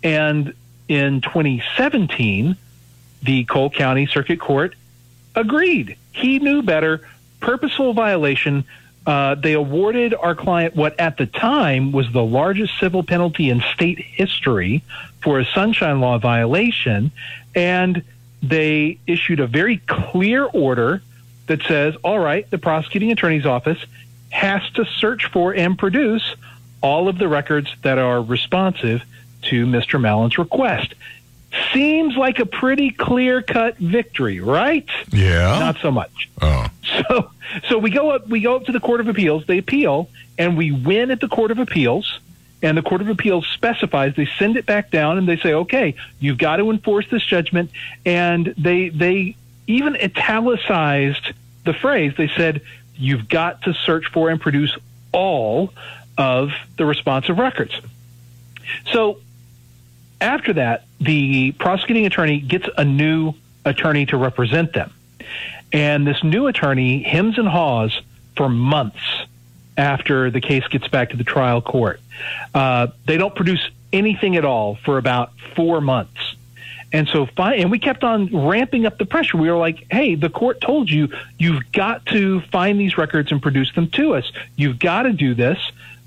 And 0.03 0.53
in 0.88 1.22
2017, 1.22 2.58
the 3.22 3.44
Cole 3.46 3.70
County 3.70 4.08
Circuit 4.08 4.39
Court 4.39 4.75
agreed. 5.36 5.96
He 6.12 6.39
knew 6.39 6.63
better. 6.63 7.08
Purposeful 7.39 7.94
violation. 7.94 8.65
Uh, 9.06 9.36
they 9.36 9.53
awarded 9.53 10.15
our 10.15 10.36
client 10.36 10.75
what 10.75 11.00
at 11.00 11.18
the 11.18 11.27
time 11.27 11.91
was 11.91 12.12
the 12.12 12.24
largest 12.24 12.80
civil 12.80 13.03
penalty 13.03 13.50
in 13.50 13.62
state 13.74 14.00
history 14.00 14.84
for 15.22 15.39
a 15.39 15.46
sunshine 15.46 16.00
law 16.01 16.18
violation. 16.18 17.12
And 17.53 18.03
they 18.41 18.98
issued 19.06 19.39
a 19.39 19.46
very 19.46 19.77
clear 19.77 20.46
order 20.46 21.03
that 21.51 21.62
says, 21.63 21.93
all 22.01 22.17
right, 22.17 22.50
the 22.50 22.58
prosecuting 22.58 23.12
attorney's 23.12 23.46
office 23.46 23.77
has 24.29 24.62
to 24.72 24.86
search 24.86 25.25
for 25.25 25.53
and 25.53 25.77
produce 25.77 26.24
all 26.79 27.10
of 27.10 27.17
the 27.17 27.27
records 27.27 27.70
that 27.81 27.98
are 27.98 28.22
responsive 28.22 29.03
to 29.41 29.65
Mr. 29.65 30.00
Malin's 30.00 30.38
request. 30.38 30.93
Seems 31.74 32.15
like 32.15 32.39
a 32.39 32.46
pretty 32.46 32.91
clear 32.91 33.41
cut 33.41 33.77
victory, 33.77 34.39
right? 34.39 34.88
Yeah. 35.12 35.60
Not 35.60 35.79
so 35.81 35.91
much. 35.91 36.29
Oh. 36.41 36.67
So 37.10 37.31
so 37.67 37.77
we 37.77 37.89
go 37.89 38.12
up 38.12 38.29
we 38.29 38.39
go 38.39 38.55
up 38.55 38.65
to 38.65 38.72
the 38.72 38.79
Court 38.79 39.01
of 39.01 39.10
Appeals, 39.10 39.46
they 39.46 39.58
appeal, 39.58 40.10
and 40.38 40.55
we 40.55 40.72
win 40.72 41.12
at 41.12 41.20
the 41.20 41.27
Court 41.27 41.51
of 41.51 41.60
Appeals. 41.60 42.20
And 42.63 42.77
the 42.77 42.81
Court 42.81 43.01
of 43.01 43.10
Appeals 43.10 43.46
specifies 43.48 44.15
they 44.15 44.29
send 44.39 44.55
it 44.55 44.65
back 44.65 44.89
down 44.89 45.17
and 45.17 45.27
they 45.27 45.36
say, 45.36 45.53
okay, 45.53 45.96
you've 46.20 46.38
got 46.38 46.58
to 46.58 46.70
enforce 46.70 47.10
this 47.10 47.25
judgment. 47.25 47.72
And 48.05 48.53
they 48.58 48.88
they 48.88 49.36
even 49.67 49.96
italicized 49.96 51.34
the 51.63 51.74
phrase. 51.74 52.13
They 52.18 52.30
said, 52.30 52.62
you've 52.96 53.27
got 53.27 53.63
to 53.63 53.74
search 53.74 54.08
for 54.12 54.30
and 54.30 54.39
produce 54.39 54.75
all 55.12 55.74
of 56.18 56.51
the 56.77 56.86
responsive 56.86 57.38
records. 57.38 57.80
So 58.91 59.20
after 60.20 60.53
that, 60.53 60.86
the 61.00 61.51
prosecuting 61.53 62.06
attorney 62.06 62.39
gets 62.39 62.68
a 62.77 62.86
new 62.86 63.34
attorney 63.65 64.06
to 64.08 64.18
represent 64.18 64.74
them. 64.74 64.94
And 65.74 66.06
this 66.06 66.24
new 66.24 66.48
attorney 66.48 67.01
hems 67.01 67.38
and 67.38 67.48
haws 67.48 68.01
for 68.36 68.50
months 68.50 69.01
after 69.77 70.30
the 70.30 70.41
case 70.41 70.68
gets 70.68 70.88
back 70.88 71.12
to 71.12 71.18
the 71.18 71.24
trial 71.24 71.62
court. 71.62 72.00
Uh, 72.53 72.88
they 73.06 73.18
don't 73.18 73.36
produce 73.36 73.68
anything 73.91 74.36
at 74.36 74.46
all 74.46 74.75
for 74.75 74.98
about 74.98 75.32
four 75.56 75.82
months. 75.82 76.30
And 76.93 77.07
so, 77.07 77.27
and 77.38 77.71
we 77.71 77.79
kept 77.79 78.03
on 78.03 78.27
ramping 78.48 78.86
up 78.86 78.98
the 78.98 79.05
pressure. 79.05 79.38
We 79.38 79.50
were 79.50 79.57
like, 79.57 79.86
"Hey, 79.89 80.15
the 80.15 80.29
court 80.29 80.60
told 80.60 80.89
you 80.89 81.10
you've 81.38 81.71
got 81.71 82.05
to 82.07 82.41
find 82.51 82.79
these 82.79 82.98
records 82.98 83.31
and 83.31 83.41
produce 83.41 83.71
them 83.74 83.88
to 83.91 84.15
us. 84.15 84.29
You've 84.57 84.77
got 84.77 85.03
to 85.03 85.13
do 85.13 85.33
this, 85.33 85.57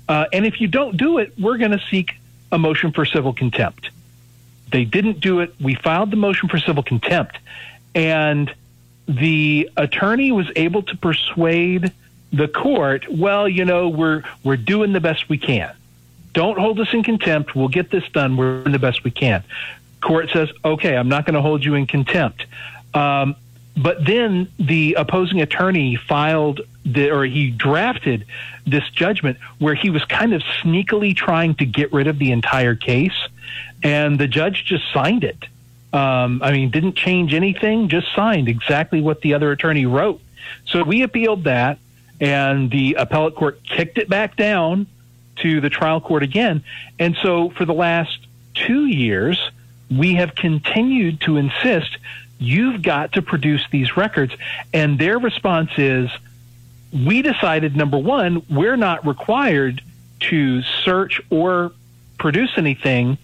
uh, 0.07 0.25
and 0.31 0.45
if 0.45 0.61
you 0.61 0.67
don't 0.67 0.95
do 0.95 1.17
it, 1.17 1.33
we're 1.39 1.57
going 1.57 1.71
to 1.71 1.81
seek 1.89 2.15
a 2.51 2.59
motion 2.59 2.91
for 2.91 3.05
civil 3.05 3.33
contempt." 3.33 3.89
They 4.71 4.85
didn't 4.85 5.21
do 5.21 5.39
it. 5.39 5.55
We 5.59 5.75
filed 5.75 6.11
the 6.11 6.17
motion 6.17 6.49
for 6.49 6.57
civil 6.59 6.83
contempt, 6.83 7.37
and 7.93 8.53
the 9.07 9.69
attorney 9.77 10.31
was 10.31 10.47
able 10.55 10.83
to 10.83 10.97
persuade 10.97 11.91
the 12.33 12.47
court. 12.47 13.05
Well, 13.09 13.47
you 13.47 13.65
know, 13.65 13.89
we're 13.89 14.23
we're 14.43 14.57
doing 14.57 14.93
the 14.93 14.99
best 14.99 15.29
we 15.29 15.37
can. 15.37 15.73
Don't 16.33 16.59
hold 16.59 16.79
us 16.79 16.93
in 16.93 17.03
contempt. 17.03 17.55
We'll 17.55 17.69
get 17.69 17.91
this 17.91 18.03
done. 18.09 18.35
We're 18.35 18.61
doing 18.61 18.73
the 18.73 18.79
best 18.79 19.03
we 19.03 19.11
can. 19.11 19.43
Court 20.05 20.29
says, 20.31 20.49
okay, 20.63 20.95
I'm 20.95 21.09
not 21.09 21.25
going 21.25 21.33
to 21.33 21.41
hold 21.41 21.65
you 21.65 21.73
in 21.73 21.87
contempt. 21.87 22.45
Um, 22.93 23.35
but 23.75 24.05
then 24.05 24.47
the 24.59 24.93
opposing 24.93 25.41
attorney 25.41 25.95
filed 25.95 26.61
the, 26.85 27.09
or 27.09 27.25
he 27.25 27.49
drafted 27.49 28.25
this 28.65 28.87
judgment 28.91 29.39
where 29.57 29.73
he 29.73 29.89
was 29.89 30.05
kind 30.05 30.33
of 30.33 30.43
sneakily 30.61 31.15
trying 31.15 31.55
to 31.55 31.65
get 31.65 31.91
rid 31.91 32.05
of 32.05 32.19
the 32.19 32.31
entire 32.31 32.75
case, 32.75 33.17
and 33.83 34.19
the 34.19 34.27
judge 34.27 34.63
just 34.65 34.83
signed 34.93 35.23
it. 35.23 35.43
Um, 35.91 36.41
I 36.43 36.51
mean, 36.51 36.69
didn't 36.69 36.95
change 36.95 37.33
anything, 37.33 37.89
just 37.89 38.07
signed 38.15 38.47
exactly 38.47 39.01
what 39.01 39.21
the 39.21 39.33
other 39.33 39.51
attorney 39.51 39.87
wrote. 39.87 40.21
So 40.67 40.83
we 40.83 41.01
appealed 41.01 41.45
that, 41.45 41.79
and 42.21 42.69
the 42.69 42.95
appellate 42.99 43.35
court 43.35 43.59
kicked 43.63 43.97
it 43.97 44.07
back 44.07 44.37
down 44.37 44.85
to 45.37 45.61
the 45.61 45.69
trial 45.69 45.99
court 45.99 46.21
again. 46.21 46.63
And 46.99 47.17
so 47.23 47.49
for 47.49 47.65
the 47.65 47.73
last 47.73 48.19
two 48.53 48.85
years, 48.85 49.51
we 49.89 50.15
have 50.15 50.35
continued 50.35 51.21
to 51.21 51.37
insist 51.37 51.97
you've 52.37 52.81
got 52.81 53.13
to 53.13 53.21
produce 53.21 53.63
these 53.71 53.95
records. 53.95 54.33
And 54.73 54.99
their 54.99 55.19
response 55.19 55.71
is 55.77 56.09
we 56.91 57.21
decided, 57.21 57.75
number 57.75 57.97
one, 57.97 58.43
we're 58.49 58.77
not 58.77 59.05
required 59.05 59.81
to 60.21 60.61
search 60.61 61.21
or 61.29 61.71
produce 62.17 62.51
anything 62.57 63.17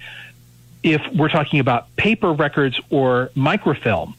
if 0.84 1.02
we're 1.14 1.30
talking 1.30 1.60
about 1.60 1.96
paper 1.96 2.32
records 2.34 2.80
or 2.90 3.32
microfilm. 3.36 4.16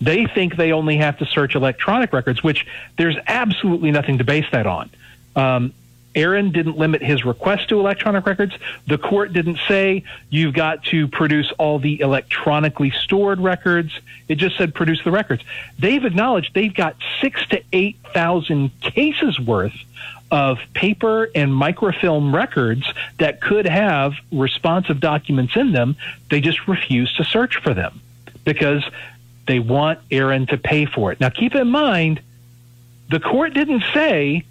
They 0.00 0.26
think 0.26 0.56
they 0.56 0.72
only 0.72 0.96
have 0.98 1.18
to 1.18 1.26
search 1.26 1.54
electronic 1.54 2.12
records, 2.12 2.42
which 2.42 2.66
there's 2.98 3.16
absolutely 3.26 3.90
nothing 3.90 4.18
to 4.18 4.24
base 4.24 4.46
that 4.52 4.66
on. 4.66 4.90
Um, 5.36 5.72
Aaron 6.14 6.50
didn't 6.50 6.76
limit 6.76 7.02
his 7.02 7.24
request 7.24 7.68
to 7.68 7.80
electronic 7.80 8.26
records. 8.26 8.54
The 8.86 8.98
court 8.98 9.32
didn't 9.32 9.58
say 9.66 10.04
you've 10.30 10.54
got 10.54 10.84
to 10.84 11.08
produce 11.08 11.52
all 11.58 11.78
the 11.78 12.00
electronically 12.00 12.90
stored 12.90 13.40
records. 13.40 13.92
It 14.28 14.36
just 14.36 14.56
said 14.56 14.74
produce 14.74 15.02
the 15.02 15.10
records. 15.10 15.42
They've 15.78 16.04
acknowledged 16.04 16.54
they've 16.54 16.74
got 16.74 16.96
six 17.20 17.46
to 17.48 17.62
eight 17.72 17.96
thousand 18.12 18.70
cases 18.80 19.40
worth 19.40 19.74
of 20.30 20.58
paper 20.72 21.30
and 21.34 21.54
microfilm 21.54 22.34
records 22.34 22.84
that 23.18 23.40
could 23.40 23.66
have 23.66 24.14
responsive 24.32 25.00
documents 25.00 25.56
in 25.56 25.72
them. 25.72 25.96
They 26.30 26.40
just 26.40 26.66
refuse 26.66 27.12
to 27.14 27.24
search 27.24 27.56
for 27.56 27.74
them 27.74 28.00
because 28.44 28.82
they 29.46 29.58
want 29.58 30.00
Aaron 30.10 30.46
to 30.46 30.56
pay 30.56 30.86
for 30.86 31.12
it. 31.12 31.20
Now 31.20 31.28
keep 31.28 31.54
in 31.54 31.68
mind, 31.68 32.20
the 33.10 33.20
court 33.20 33.54
didn't 33.54 33.84
say 33.92 34.44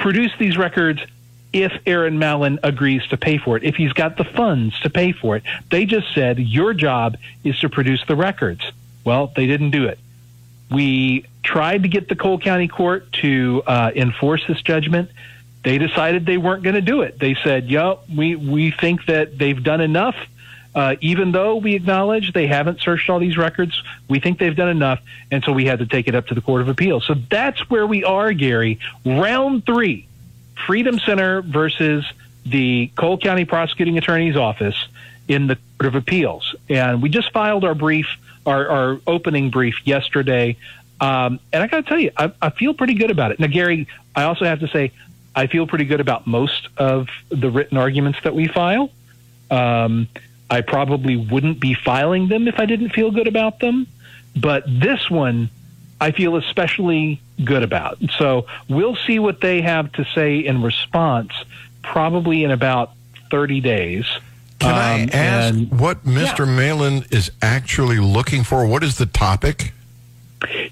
produce 0.00 0.32
these 0.38 0.58
records 0.58 1.00
if 1.52 1.72
Aaron 1.86 2.18
Malin 2.18 2.58
agrees 2.62 3.06
to 3.08 3.16
pay 3.16 3.38
for 3.38 3.56
it, 3.56 3.64
if 3.64 3.76
he's 3.76 3.92
got 3.92 4.16
the 4.16 4.24
funds 4.24 4.78
to 4.80 4.90
pay 4.90 5.12
for 5.12 5.36
it. 5.36 5.42
They 5.70 5.84
just 5.84 6.12
said 6.14 6.38
your 6.38 6.74
job 6.74 7.16
is 7.44 7.58
to 7.60 7.68
produce 7.68 8.04
the 8.06 8.16
records. 8.16 8.62
Well, 9.04 9.32
they 9.34 9.46
didn't 9.46 9.70
do 9.70 9.86
it. 9.86 9.98
We 10.70 11.26
tried 11.42 11.82
to 11.82 11.88
get 11.88 12.08
the 12.08 12.14
Cole 12.14 12.38
County 12.38 12.68
Court 12.68 13.10
to 13.14 13.62
uh, 13.66 13.90
enforce 13.94 14.46
this 14.46 14.62
judgment. 14.62 15.10
They 15.64 15.78
decided 15.78 16.24
they 16.24 16.38
weren't 16.38 16.62
going 16.62 16.76
to 16.76 16.80
do 16.80 17.02
it. 17.02 17.18
They 17.18 17.36
said, 17.42 17.68
"Yep, 17.68 18.02
we 18.16 18.36
we 18.36 18.70
think 18.70 19.06
that 19.06 19.36
they've 19.36 19.62
done 19.62 19.80
enough." 19.80 20.16
Uh, 20.74 20.94
even 21.00 21.32
though 21.32 21.56
we 21.56 21.74
acknowledge 21.74 22.32
they 22.32 22.46
haven't 22.46 22.80
searched 22.80 23.10
all 23.10 23.18
these 23.18 23.36
records, 23.36 23.82
we 24.08 24.20
think 24.20 24.38
they've 24.38 24.56
done 24.56 24.68
enough, 24.68 25.00
and 25.30 25.42
so 25.42 25.52
we 25.52 25.64
had 25.64 25.80
to 25.80 25.86
take 25.86 26.06
it 26.06 26.14
up 26.14 26.28
to 26.28 26.34
the 26.34 26.40
Court 26.40 26.60
of 26.60 26.68
Appeals. 26.68 27.04
So 27.06 27.14
that's 27.14 27.68
where 27.68 27.86
we 27.86 28.04
are, 28.04 28.32
Gary. 28.32 28.78
Round 29.04 29.66
three 29.66 30.06
Freedom 30.66 30.98
Center 30.98 31.42
versus 31.42 32.04
the 32.46 32.90
Cole 32.96 33.18
County 33.18 33.44
Prosecuting 33.44 33.98
Attorney's 33.98 34.36
Office 34.36 34.76
in 35.26 35.48
the 35.48 35.58
Court 35.78 35.88
of 35.88 35.94
Appeals. 35.96 36.54
And 36.68 37.02
we 37.02 37.08
just 37.08 37.32
filed 37.32 37.64
our 37.64 37.74
brief 37.74 38.06
our, 38.46 38.68
our 38.68 39.00
opening 39.06 39.50
brief 39.50 39.86
yesterday. 39.86 40.56
Um, 41.00 41.40
and 41.52 41.62
I 41.62 41.66
got 41.66 41.78
to 41.78 41.82
tell 41.82 41.98
you, 41.98 42.10
I, 42.16 42.32
I 42.40 42.50
feel 42.50 42.74
pretty 42.74 42.94
good 42.94 43.10
about 43.10 43.32
it. 43.32 43.40
Now, 43.40 43.46
Gary, 43.46 43.88
I 44.14 44.24
also 44.24 44.44
have 44.44 44.60
to 44.60 44.68
say, 44.68 44.92
I 45.34 45.46
feel 45.46 45.66
pretty 45.66 45.84
good 45.84 46.00
about 46.00 46.26
most 46.26 46.68
of 46.76 47.08
the 47.28 47.50
written 47.50 47.78
arguments 47.78 48.18
that 48.24 48.34
we 48.34 48.48
file. 48.48 48.90
Um, 49.50 50.08
I 50.50 50.60
probably 50.62 51.16
wouldn't 51.16 51.60
be 51.60 51.74
filing 51.74 52.28
them 52.28 52.48
if 52.48 52.58
I 52.58 52.66
didn't 52.66 52.90
feel 52.90 53.10
good 53.10 53.28
about 53.28 53.60
them. 53.60 53.86
But 54.36 54.64
this 54.66 55.08
one, 55.10 55.48
I 56.00 56.10
feel 56.10 56.36
especially 56.36 57.20
good 57.44 57.62
about. 57.62 57.98
So 58.18 58.46
we'll 58.68 58.96
see 58.96 59.18
what 59.18 59.40
they 59.40 59.60
have 59.62 59.92
to 59.92 60.04
say 60.14 60.38
in 60.38 60.62
response, 60.62 61.32
probably 61.82 62.42
in 62.44 62.50
about 62.50 62.90
30 63.30 63.60
days. 63.60 64.04
Can 64.58 64.74
I 64.74 65.02
Um, 65.04 65.10
ask 65.12 65.54
and- 65.54 65.70
what 65.80 66.04
Mr. 66.04 66.46
Malin 66.46 67.04
is 67.10 67.30
actually 67.40 67.98
looking 67.98 68.44
for? 68.44 68.66
What 68.66 68.82
is 68.82 68.96
the 68.96 69.06
topic? 69.06 69.72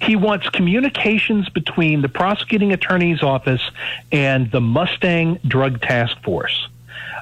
He 0.00 0.16
wants 0.16 0.48
communications 0.50 1.48
between 1.50 2.00
the 2.02 2.08
prosecuting 2.08 2.72
attorney's 2.72 3.22
office 3.22 3.60
and 4.10 4.50
the 4.50 4.60
Mustang 4.60 5.38
Drug 5.46 5.80
Task 5.82 6.16
Force. 6.22 6.68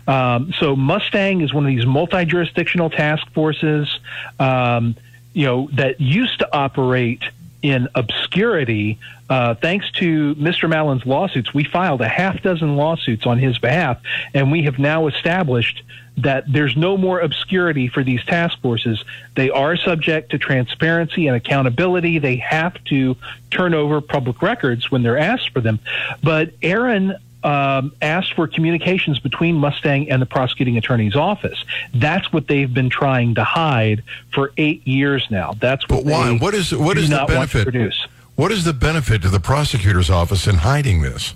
Um, 0.06 0.52
so 0.58 0.76
Mustang 0.76 1.40
is 1.40 1.52
one 1.52 1.64
of 1.64 1.68
these 1.68 1.86
multi-jurisdictional 1.86 2.90
task 2.90 3.28
forces, 3.32 3.98
um, 4.38 4.96
you 5.32 5.46
know, 5.46 5.68
that 5.72 6.00
used 6.00 6.38
to 6.40 6.54
operate 6.54 7.22
in 7.62 7.88
obscurity. 7.94 8.98
Uh, 9.28 9.54
thanks 9.54 9.90
to 9.90 10.34
Mr. 10.36 10.68
Malin's 10.68 11.04
lawsuits, 11.04 11.52
we 11.52 11.64
filed 11.64 12.00
a 12.00 12.08
half 12.08 12.40
dozen 12.42 12.76
lawsuits 12.76 13.26
on 13.26 13.38
his 13.38 13.58
behalf, 13.58 13.98
and 14.34 14.52
we 14.52 14.62
have 14.62 14.78
now 14.78 15.08
established 15.08 15.82
that 16.18 16.50
there's 16.50 16.76
no 16.76 16.96
more 16.96 17.20
obscurity 17.20 17.88
for 17.88 18.02
these 18.02 18.24
task 18.24 18.58
forces. 18.60 19.02
They 19.34 19.50
are 19.50 19.76
subject 19.76 20.30
to 20.30 20.38
transparency 20.38 21.26
and 21.26 21.36
accountability. 21.36 22.18
They 22.18 22.36
have 22.36 22.82
to 22.84 23.16
turn 23.50 23.74
over 23.74 24.00
public 24.00 24.40
records 24.40 24.90
when 24.90 25.02
they're 25.02 25.18
asked 25.18 25.50
for 25.50 25.60
them. 25.60 25.78
But 26.22 26.52
Aaron 26.62 27.16
um, 27.46 27.92
asked 28.02 28.32
for 28.34 28.48
communications 28.48 29.20
between 29.20 29.54
Mustang 29.54 30.10
and 30.10 30.20
the 30.20 30.26
prosecuting 30.26 30.76
attorney's 30.76 31.14
office. 31.14 31.64
That's 31.94 32.32
what 32.32 32.48
they've 32.48 32.72
been 32.72 32.90
trying 32.90 33.36
to 33.36 33.44
hide 33.44 34.02
for 34.32 34.50
eight 34.56 34.84
years 34.86 35.24
now. 35.30 35.54
That's 35.60 35.88
what 35.88 36.04
But 36.04 36.10
why? 36.10 36.36
What 36.36 36.54
is 36.54 36.74
what 36.74 36.96
the 36.96 37.02
want 37.08 37.28
to 37.28 37.34
benefit? 37.34 37.62
produce. 37.62 38.06
What 38.34 38.50
is 38.50 38.64
the 38.64 38.72
benefit 38.72 39.22
to 39.22 39.28
the 39.28 39.38
prosecutor's 39.38 40.10
office 40.10 40.48
in 40.48 40.56
hiding 40.56 41.02
this? 41.02 41.34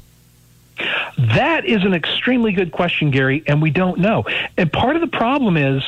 That 1.17 1.65
is 1.65 1.85
an 1.85 1.95
extremely 1.95 2.53
good 2.53 2.73
question, 2.73 3.11
Gary, 3.13 3.45
and 3.47 3.63
we 3.63 3.71
don't 3.71 4.01
know. 4.01 4.25
And 4.57 4.73
part 4.73 4.97
of 4.97 5.03
the 5.03 5.17
problem 5.17 5.57
is, 5.57 5.85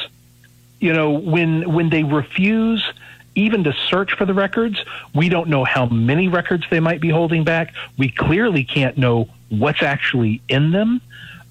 you 0.79 0.93
know, 0.93 1.11
when 1.11 1.73
when 1.73 1.91
they 1.91 2.05
refuse 2.05 2.89
even 3.35 3.65
to 3.65 3.73
search 3.89 4.13
for 4.13 4.25
the 4.25 4.35
records, 4.35 4.85
we 5.15 5.29
don't 5.29 5.49
know 5.49 5.65
how 5.65 5.87
many 5.87 6.29
records 6.29 6.65
they 6.71 6.81
might 6.81 7.01
be 7.01 7.09
holding 7.09 7.43
back. 7.45 7.75
We 7.99 8.09
clearly 8.11 8.63
can't 8.63 8.97
know 8.99 9.29
what's 9.53 9.83
actually 9.83 10.41
in 10.49 10.71
them. 10.71 11.01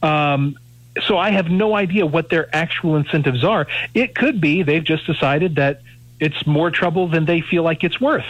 Um, 0.01 0.58
so 1.08 1.17
I 1.17 1.29
have 1.29 1.50
no 1.50 1.75
idea 1.75 2.05
what 2.05 2.29
their 2.29 2.53
actual 2.53 2.96
incentives 2.96 3.43
are. 3.43 3.67
It 3.93 4.15
could 4.15 4.41
be 4.41 4.63
they've 4.63 4.84
just 4.84 5.05
decided 5.05 5.55
that 5.55 5.81
it's 6.20 6.46
more 6.46 6.70
trouble 6.70 7.08
than 7.08 7.25
they 7.25 7.41
feel 7.41 7.63
like 7.63 7.84
it's 7.84 8.01
worth 8.01 8.25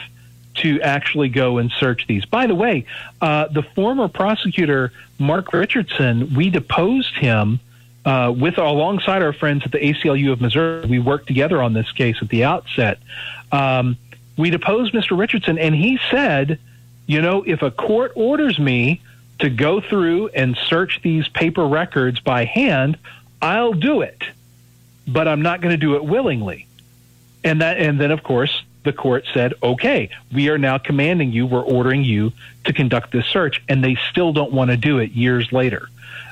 to 0.54 0.82
actually 0.82 1.30
go 1.30 1.58
and 1.58 1.72
search 1.72 2.06
these. 2.08 2.26
By 2.26 2.46
the 2.48 2.56
way, 2.56 2.86
uh, 3.22 3.48
the 3.48 3.64
former 3.64 4.08
prosecutor 4.08 4.92
Mark 5.18 5.54
Richardson, 5.54 6.34
we 6.36 6.50
deposed 6.50 7.16
him 7.16 7.60
uh, 8.06 8.34
with 8.36 8.58
alongside 8.58 9.24
our 9.24 9.34
friends 9.34 9.64
at 9.66 9.72
the 9.72 9.80
ACLU 9.80 10.32
of 10.32 10.42
Missouri. 10.42 10.88
We 10.88 11.00
worked 11.00 11.28
together 11.28 11.62
on 11.62 11.74
this 11.74 11.92
case 11.92 12.18
at 12.22 12.30
the 12.30 12.44
outset. 12.44 13.00
Um, 13.52 13.98
we 14.38 14.50
deposed 14.50 14.94
Mr. 14.94 15.18
Richardson, 15.18 15.58
and 15.58 15.76
he 15.76 16.00
said, 16.10 16.60
"You 17.06 17.22
know, 17.22 17.44
if 17.44 17.62
a 17.62 17.72
court 17.72 18.12
orders 18.16 18.58
me 18.58 19.02
to 19.42 19.50
go 19.50 19.82
through 19.82 20.30
and 20.30 20.56
search 20.56 21.02
these 21.04 21.28
paper 21.28 21.68
records 21.68 22.20
by 22.20 22.46
hand, 22.46 22.98
I'll 23.42 23.74
do 23.74 24.02
it, 24.02 24.22
but 25.08 25.28
I'm 25.28 25.42
not 25.42 25.62
going 25.62 25.72
to 25.74 25.78
do 25.78 25.96
it 25.96 26.04
willingly." 26.04 26.68
And 27.44 27.62
that, 27.62 27.78
and 27.78 28.00
then 28.00 28.12
of 28.12 28.24
course 28.24 28.64
the 28.84 28.94
court 28.94 29.26
said, 29.34 29.54
"Okay, 29.62 30.10
we 30.32 30.50
are 30.50 30.58
now 30.58 30.78
commanding 30.78 31.32
you. 31.32 31.46
We're 31.46 31.62
ordering 31.62 32.04
you 32.04 32.34
to 32.66 32.74
conduct 32.74 33.12
this 33.12 33.26
search," 33.26 33.62
and 33.68 33.84
they 33.84 33.98
still 34.10 34.34
don't 34.34 34.52
want 34.52 34.72
to 34.72 34.78
do 34.78 35.00
it 35.00 35.12
years 35.12 35.52
later. 35.52 35.90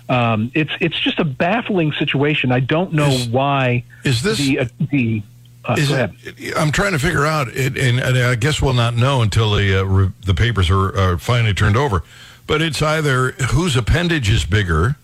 Um, 0.09 0.51
it's 0.55 0.71
it's 0.79 0.99
just 0.99 1.19
a 1.19 1.23
baffling 1.23 1.93
situation. 1.93 2.51
I 2.51 2.59
don't 2.59 2.93
know 2.93 3.09
Is- 3.09 3.27
why 3.29 3.83
Is 4.03 4.23
this 4.23 4.37
the 4.39 4.59
uh, 4.59 4.65
the. 4.91 5.21
Uh, 5.65 5.75
is 5.77 5.91
it, 5.91 6.09
I'm 6.55 6.71
trying 6.71 6.93
to 6.93 6.99
figure 6.99 7.25
out, 7.25 7.49
it, 7.49 7.77
and, 7.77 7.99
and 7.99 8.17
I 8.17 8.35
guess 8.35 8.61
we'll 8.61 8.73
not 8.73 8.95
know 8.95 9.21
until 9.21 9.51
the 9.53 9.81
uh, 9.81 9.83
re, 9.83 10.09
the 10.25 10.33
papers 10.33 10.69
are, 10.69 10.97
are 10.97 11.17
finally 11.17 11.53
turned 11.53 11.75
over. 11.75 12.01
But 12.49 12.63
it's 12.63 12.81
either 12.81 13.33
whose 13.51 13.75
appendage 13.75 14.27
is 14.27 14.43
bigger. 14.43 14.97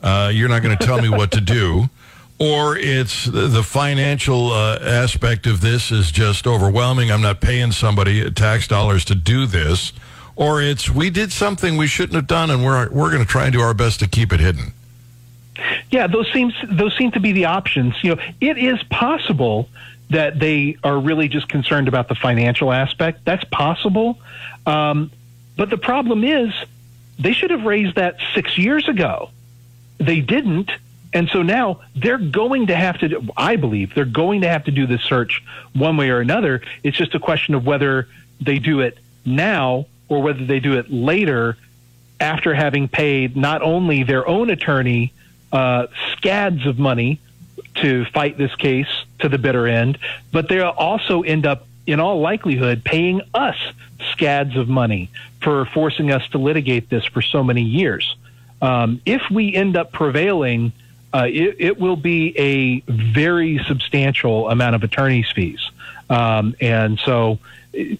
Uh, 0.00 0.30
you're 0.32 0.48
not 0.48 0.62
going 0.62 0.78
to 0.78 0.86
tell 0.86 1.02
me 1.02 1.08
what 1.08 1.32
to 1.32 1.40
do. 1.40 1.90
Or 2.38 2.76
it's 2.76 3.26
the, 3.26 3.62
financial 3.62 4.50
uh, 4.50 4.80
aspect 4.82 5.46
of 5.46 5.60
this 5.60 5.92
is 5.92 6.10
just 6.10 6.44
overwhelming. 6.44 7.12
I'm 7.12 7.20
not 7.20 7.40
paying 7.40 7.70
somebody 7.70 8.28
tax 8.32 8.66
dollars 8.66 9.04
to 9.04 9.14
do 9.14 9.46
this. 9.46 9.92
Or 10.34 10.60
it's 10.60 10.90
we 10.90 11.08
did 11.08 11.30
something 11.30 11.76
we 11.76 11.86
shouldn't 11.86 12.16
have 12.16 12.26
done, 12.26 12.50
and 12.50 12.64
we're 12.64 12.90
we're 12.90 13.12
going 13.12 13.22
to 13.22 13.28
try 13.28 13.44
and 13.44 13.52
do 13.52 13.60
our 13.60 13.74
best 13.74 14.00
to 14.00 14.08
keep 14.08 14.32
it 14.32 14.40
hidden. 14.40 14.72
Yeah, 15.92 16.08
those 16.08 16.32
seems 16.32 16.52
those 16.68 16.96
seem 16.96 17.12
to 17.12 17.20
be 17.20 17.30
the 17.30 17.44
options. 17.44 17.94
You 18.02 18.16
know, 18.16 18.22
it 18.40 18.58
is 18.58 18.82
possible 18.84 19.68
that 20.10 20.40
they 20.40 20.78
are 20.82 20.98
really 20.98 21.28
just 21.28 21.48
concerned 21.48 21.86
about 21.86 22.08
the 22.08 22.16
financial 22.16 22.72
aspect. 22.72 23.24
That's 23.24 23.44
possible, 23.44 24.18
um, 24.66 25.12
but 25.56 25.70
the 25.70 25.78
problem 25.78 26.24
is 26.24 26.52
they 27.22 27.32
should 27.32 27.50
have 27.50 27.64
raised 27.64 27.96
that 27.96 28.16
six 28.34 28.58
years 28.58 28.88
ago. 28.88 29.30
They 29.98 30.20
didn't, 30.20 30.70
and 31.12 31.28
so 31.28 31.42
now 31.42 31.80
they're 31.94 32.18
going 32.18 32.66
to 32.68 32.76
have 32.76 32.98
to. 32.98 33.22
I 33.36 33.56
believe 33.56 33.94
they're 33.94 34.04
going 34.04 34.40
to 34.42 34.48
have 34.48 34.64
to 34.64 34.70
do 34.70 34.86
this 34.86 35.02
search 35.02 35.42
one 35.74 35.96
way 35.96 36.10
or 36.10 36.20
another. 36.20 36.62
It's 36.82 36.96
just 36.96 37.14
a 37.14 37.20
question 37.20 37.54
of 37.54 37.64
whether 37.64 38.08
they 38.40 38.58
do 38.58 38.80
it 38.80 38.98
now 39.24 39.86
or 40.08 40.22
whether 40.22 40.44
they 40.44 40.60
do 40.60 40.78
it 40.78 40.90
later 40.90 41.56
after 42.20 42.54
having 42.54 42.88
paid 42.88 43.36
not 43.36 43.62
only 43.62 44.02
their 44.02 44.26
own 44.26 44.50
attorney 44.50 45.12
uh, 45.52 45.86
scads 46.12 46.66
of 46.66 46.78
money 46.78 47.20
to 47.76 48.04
fight 48.06 48.38
this 48.38 48.54
case 48.54 48.88
to 49.18 49.28
the 49.28 49.38
bitter 49.38 49.66
end, 49.66 49.98
but 50.30 50.48
they'll 50.48 50.68
also 50.68 51.22
end 51.22 51.46
up, 51.46 51.66
in 51.86 52.00
all 52.00 52.20
likelihood, 52.20 52.84
paying 52.84 53.22
us 53.34 53.56
scads 54.12 54.56
of 54.56 54.68
money 54.68 55.10
for 55.40 55.64
forcing 55.66 56.10
us 56.10 56.26
to 56.28 56.38
litigate 56.38 56.88
this 56.88 57.04
for 57.04 57.22
so 57.22 57.42
many 57.42 57.62
years. 57.62 58.16
Um, 58.60 59.00
if 59.04 59.22
we 59.30 59.54
end 59.54 59.76
up 59.76 59.92
prevailing, 59.92 60.72
uh, 61.12 61.26
it, 61.28 61.56
it 61.58 61.80
will 61.80 61.96
be 61.96 62.38
a 62.38 62.80
very 62.90 63.58
substantial 63.66 64.48
amount 64.48 64.76
of 64.76 64.82
attorney's 64.84 65.30
fees. 65.30 65.70
Um, 66.08 66.54
and 66.60 66.98
so 67.00 67.38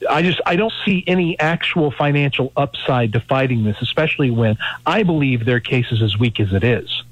I 0.08 0.22
just 0.22 0.40
I 0.46 0.56
don't 0.56 0.72
see 0.84 1.02
any 1.06 1.38
actual 1.38 1.90
financial 1.90 2.52
upside 2.56 3.14
to 3.14 3.20
fighting 3.20 3.64
this, 3.64 3.80
especially 3.80 4.30
when 4.30 4.58
I 4.86 5.02
believe 5.02 5.44
their 5.44 5.60
case 5.60 5.90
is 5.90 6.02
as 6.02 6.18
weak 6.18 6.38
as 6.38 6.52
it 6.52 6.62
is. 6.62 7.02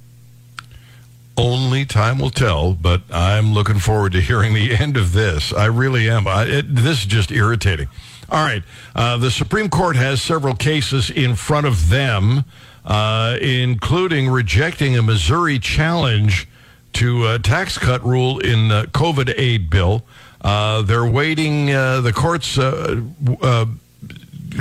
Only 1.40 1.84
time 1.86 2.18
will 2.18 2.30
tell, 2.30 2.74
but 2.74 3.02
I'm 3.10 3.52
looking 3.52 3.78
forward 3.78 4.12
to 4.12 4.20
hearing 4.20 4.52
the 4.52 4.74
end 4.74 4.96
of 4.96 5.12
this. 5.12 5.52
I 5.52 5.66
really 5.66 6.08
am. 6.10 6.26
I, 6.26 6.44
it, 6.44 6.74
this 6.74 7.00
is 7.00 7.06
just 7.06 7.30
irritating. 7.30 7.88
All 8.28 8.44
right. 8.44 8.62
Uh, 8.94 9.16
the 9.16 9.30
Supreme 9.30 9.70
Court 9.70 9.96
has 9.96 10.20
several 10.20 10.54
cases 10.54 11.10
in 11.10 11.34
front 11.34 11.66
of 11.66 11.88
them, 11.88 12.44
uh, 12.84 13.38
including 13.40 14.28
rejecting 14.28 14.96
a 14.96 15.02
Missouri 15.02 15.58
challenge 15.58 16.46
to 16.94 17.26
a 17.26 17.38
tax 17.38 17.78
cut 17.78 18.04
rule 18.04 18.38
in 18.38 18.68
the 18.68 18.88
COVID 18.92 19.32
aid 19.36 19.70
bill. 19.70 20.04
Uh, 20.40 20.82
they're 20.82 21.06
waiting. 21.06 21.72
Uh, 21.72 22.00
the 22.00 22.12
courts 22.12 22.58
uh, 22.58 23.02
uh, 23.42 23.66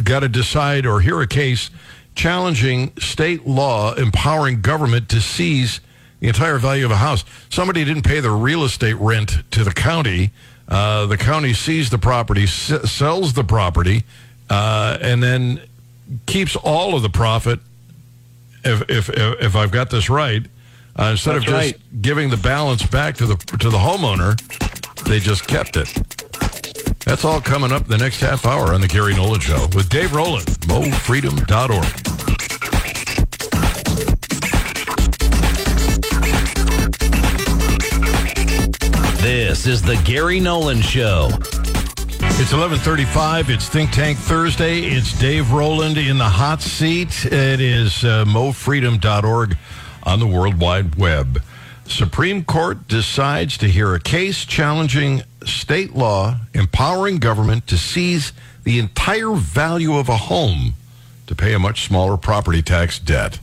got 0.03 0.21
to 0.21 0.29
decide 0.29 0.85
or 0.85 1.01
hear 1.01 1.21
a 1.21 1.27
case 1.27 1.69
challenging 2.15 2.91
state 2.97 3.47
law 3.47 3.93
empowering 3.95 4.61
government 4.61 5.09
to 5.09 5.21
seize 5.21 5.79
the 6.19 6.27
entire 6.27 6.57
value 6.57 6.85
of 6.85 6.91
a 6.91 6.97
house. 6.97 7.23
Somebody 7.49 7.85
didn't 7.85 8.03
pay 8.03 8.19
the 8.19 8.31
real 8.31 8.63
estate 8.63 8.95
rent 8.95 9.37
to 9.51 9.63
the 9.63 9.71
county. 9.71 10.31
Uh, 10.67 11.05
the 11.05 11.17
county 11.17 11.53
sees 11.53 11.89
the 11.89 11.97
property, 11.97 12.43
s- 12.43 12.91
sells 12.91 13.33
the 13.33 13.43
property, 13.43 14.03
uh, 14.49 14.97
and 15.01 15.23
then 15.23 15.61
keeps 16.25 16.55
all 16.55 16.95
of 16.95 17.01
the 17.01 17.09
profit. 17.09 17.59
If 18.63 18.89
if 18.89 19.09
if 19.09 19.55
I've 19.55 19.71
got 19.71 19.89
this 19.89 20.09
right, 20.09 20.45
uh, 20.97 21.09
instead 21.11 21.37
of 21.37 21.43
just 21.43 21.53
right. 21.53 22.01
giving 22.01 22.29
the 22.29 22.37
balance 22.37 22.85
back 22.85 23.15
to 23.17 23.25
the 23.25 23.35
to 23.35 23.69
the 23.69 23.77
homeowner, 23.77 24.37
they 25.05 25.19
just 25.19 25.47
kept 25.47 25.77
it. 25.77 25.87
That's 27.05 27.23
all 27.23 27.39
coming 27.41 27.71
up 27.71 27.87
the 27.87 27.97
next 27.97 28.19
half 28.19 28.45
hour 28.45 28.73
on 28.73 28.81
the 28.81 28.87
Gary 28.87 29.15
Nolan 29.15 29.39
Show 29.39 29.67
with 29.73 29.89
Dave 29.89 30.13
Roland, 30.13 30.45
MoFreedom.org. 30.67 32.18
This 39.49 39.65
is 39.65 39.81
the 39.81 39.95
Gary 40.05 40.39
Nolan 40.39 40.79
Show. 40.79 41.29
It's 41.33 42.53
11:35. 42.53 43.49
It's 43.49 43.67
Think 43.67 43.89
Tank 43.89 44.19
Thursday. 44.19 44.81
It's 44.81 45.17
Dave 45.17 45.51
Roland 45.51 45.97
in 45.97 46.19
the 46.19 46.29
hot 46.29 46.61
seat. 46.61 47.25
It 47.25 47.59
is 47.59 48.03
uh, 48.03 48.25
mofreedom.org 48.25 49.57
on 50.03 50.19
the 50.19 50.27
World 50.27 50.59
Wide 50.59 50.93
Web. 50.97 51.41
Supreme 51.87 52.43
Court 52.43 52.87
decides 52.87 53.57
to 53.57 53.67
hear 53.67 53.95
a 53.95 53.99
case 53.99 54.45
challenging 54.45 55.23
state 55.43 55.95
law 55.95 56.37
empowering 56.53 57.17
government 57.17 57.65
to 57.69 57.77
seize 57.79 58.33
the 58.65 58.77
entire 58.77 59.33
value 59.33 59.95
of 59.95 60.09
a 60.09 60.17
home 60.17 60.75
to 61.25 61.33
pay 61.33 61.55
a 61.55 61.59
much 61.59 61.87
smaller 61.87 62.17
property 62.17 62.61
tax 62.61 62.99
debt. 62.99 63.39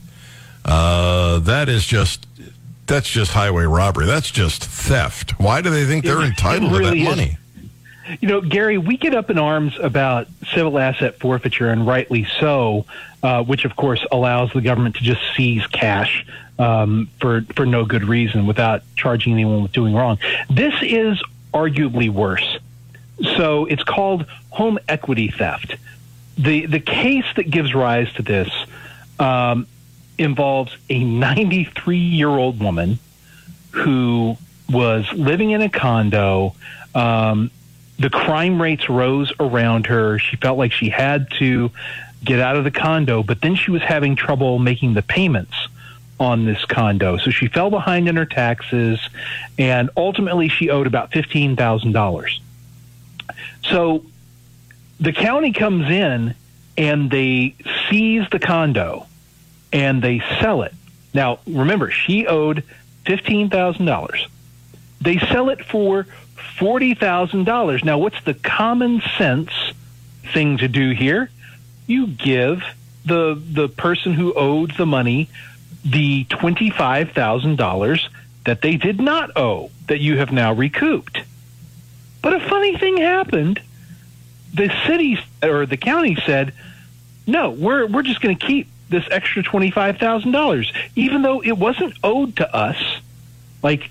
Uh, 0.63 1.39
that 1.39 1.67
is 1.67 1.85
just 1.85 2.26
that's 2.87 3.09
just 3.09 3.31
highway 3.31 3.65
robbery. 3.65 4.05
That's 4.05 4.31
just 4.31 4.63
theft. 4.65 5.39
Why 5.39 5.61
do 5.61 5.69
they 5.69 5.85
think 5.85 6.05
they're 6.05 6.21
It- 6.21 6.27
entitled 6.29 6.73
it 6.73 6.77
really 6.77 6.99
to 6.99 7.05
that 7.05 7.11
is. 7.11 7.17
money? 7.17 7.37
You 8.21 8.27
know, 8.29 8.39
Gary, 8.41 8.77
we 8.77 8.95
get 8.95 9.13
up 9.13 9.29
in 9.29 9.37
arms 9.37 9.73
about 9.81 10.27
civil 10.53 10.79
asset 10.79 11.19
forfeiture, 11.19 11.69
and 11.69 11.85
rightly 11.85 12.25
so, 12.39 12.85
uh, 13.21 13.43
which 13.43 13.65
of 13.65 13.75
course 13.75 14.05
allows 14.13 14.49
the 14.53 14.61
government 14.61 14.95
to 14.95 15.03
just 15.03 15.21
seize 15.35 15.67
cash 15.67 16.25
um, 16.57 17.09
for 17.19 17.41
for 17.53 17.65
no 17.65 17.83
good 17.83 18.05
reason 18.05 18.47
without 18.47 18.81
charging 18.95 19.33
anyone 19.33 19.61
with 19.61 19.73
doing 19.73 19.93
wrong. 19.93 20.17
This 20.49 20.73
is 20.81 21.21
arguably 21.53 22.09
worse. 22.09 22.57
So 23.35 23.65
it's 23.65 23.83
called 23.83 24.25
home 24.51 24.79
equity 24.87 25.27
theft. 25.29 25.75
The 26.37 26.65
the 26.65 26.79
case 26.79 27.25
that 27.35 27.49
gives 27.51 27.73
rise 27.75 28.11
to 28.13 28.21
this 28.21 28.49
um, 29.19 29.67
involves 30.17 30.75
a 30.89 31.03
93 31.03 31.97
year 31.97 32.29
old 32.29 32.59
woman 32.59 32.99
who 33.71 34.37
was 34.69 35.11
living 35.13 35.51
in 35.51 35.61
a 35.61 35.69
condo. 35.69 36.55
Um, 36.95 37.51
the 37.99 38.09
crime 38.09 38.61
rates 38.61 38.89
rose 38.89 39.31
around 39.39 39.87
her. 39.87 40.19
She 40.19 40.35
felt 40.35 40.57
like 40.57 40.71
she 40.71 40.89
had 40.89 41.31
to 41.39 41.71
get 42.23 42.39
out 42.39 42.55
of 42.55 42.63
the 42.63 42.71
condo, 42.71 43.23
but 43.23 43.41
then 43.41 43.55
she 43.55 43.71
was 43.71 43.81
having 43.81 44.15
trouble 44.15 44.59
making 44.59 44.93
the 44.93 45.01
payments 45.01 45.55
on 46.19 46.45
this 46.45 46.63
condo. 46.65 47.17
So 47.17 47.31
she 47.31 47.47
fell 47.47 47.69
behind 47.69 48.09
in 48.09 48.15
her 48.15 48.25
taxes, 48.25 48.99
and 49.57 49.89
ultimately 49.95 50.49
she 50.49 50.69
owed 50.69 50.87
about 50.87 51.11
$15,000. 51.11 52.39
So 53.63 54.03
the 54.99 55.13
county 55.13 55.53
comes 55.53 55.89
in 55.89 56.33
and 56.77 57.11
they 57.11 57.55
seize 57.89 58.27
the 58.31 58.39
condo 58.39 59.06
and 59.71 60.01
they 60.01 60.21
sell 60.39 60.63
it. 60.63 60.73
Now, 61.13 61.39
remember, 61.47 61.91
she 61.91 62.27
owed 62.27 62.63
$15,000. 63.05 64.27
They 65.01 65.17
sell 65.17 65.49
it 65.49 65.63
for 65.65 66.07
$40,000. 66.57 67.83
Now, 67.83 67.97
what's 67.97 68.21
the 68.23 68.33
common 68.33 69.01
sense 69.17 69.51
thing 70.33 70.57
to 70.57 70.67
do 70.67 70.91
here? 70.91 71.29
You 71.85 72.07
give 72.07 72.63
the 73.05 73.41
the 73.51 73.69
person 73.69 74.13
who 74.13 74.33
owed 74.33 74.71
the 74.71 74.85
money 74.85 75.29
the 75.85 76.25
$25,000 76.25 78.09
that 78.43 78.61
they 78.61 78.75
did 78.75 78.99
not 78.99 79.37
owe 79.37 79.71
that 79.87 79.99
you 79.99 80.17
have 80.17 80.31
now 80.31 80.53
recouped. 80.53 81.21
But 82.21 82.33
a 82.33 82.39
funny 82.41 82.77
thing 82.77 82.97
happened. 82.97 83.61
The 84.53 84.73
city 84.85 85.19
or 85.41 85.65
the 85.65 85.77
county 85.77 86.17
said, 86.25 86.53
"No, 87.25 87.51
we're 87.51 87.85
we're 87.85 88.03
just 88.03 88.21
going 88.21 88.37
to 88.37 88.45
keep 88.45 88.67
this 88.89 89.05
extra 89.11 89.43
$25,000 89.43 90.73
even 90.95 91.21
though 91.21 91.41
it 91.41 91.57
wasn't 91.57 91.93
owed 92.03 92.35
to 92.37 92.55
us." 92.55 92.77
Like 93.63 93.89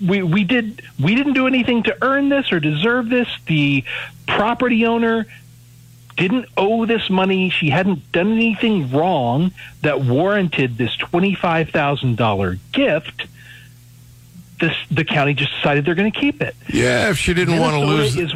we 0.00 0.22
we 0.22 0.44
did 0.44 0.82
we 1.02 1.14
didn't 1.14 1.32
do 1.32 1.46
anything 1.46 1.82
to 1.84 1.96
earn 2.02 2.28
this 2.28 2.52
or 2.52 2.60
deserve 2.60 3.08
this. 3.08 3.28
The 3.46 3.84
property 4.26 4.86
owner 4.86 5.26
didn't 6.16 6.46
owe 6.56 6.84
this 6.84 7.08
money. 7.08 7.48
She 7.48 7.70
hadn't 7.70 8.10
done 8.12 8.32
anything 8.32 8.90
wrong 8.90 9.52
that 9.82 10.00
warranted 10.00 10.76
this 10.76 10.94
$25,000 10.96 12.58
gift. 12.72 13.26
This 14.60 14.74
the 14.90 15.04
county 15.04 15.34
just 15.34 15.52
decided 15.52 15.84
they're 15.84 15.94
going 15.94 16.10
to 16.10 16.20
keep 16.20 16.42
it. 16.42 16.56
Yeah, 16.68 17.10
if 17.10 17.18
she 17.18 17.32
didn't 17.32 17.60
want 17.60 17.74
to 17.74 17.80
lose, 17.80 18.16
is 18.16 18.34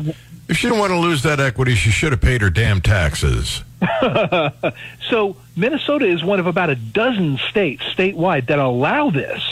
if 0.49 0.57
she 0.57 0.69
didn't 0.69 0.79
want 0.79 0.93
to 0.93 0.99
lose 0.99 1.25
that 1.25 1.41
equity, 1.41 1.75
she 1.75 1.91
should 1.91 2.13
have 2.13 2.21
paid 2.21 2.41
her 2.43 2.51
damn 2.51 2.81
taxes. 2.81 3.65
So 5.11 5.37
Minnesota 5.55 6.07
is 6.07 6.25
one 6.25 6.41
of 6.41 6.47
about 6.47 6.71
a 6.71 6.75
dozen 6.75 7.37
states 7.37 7.83
statewide 7.83 8.47
that 8.47 8.59
allow 8.59 9.11
this. 9.11 9.43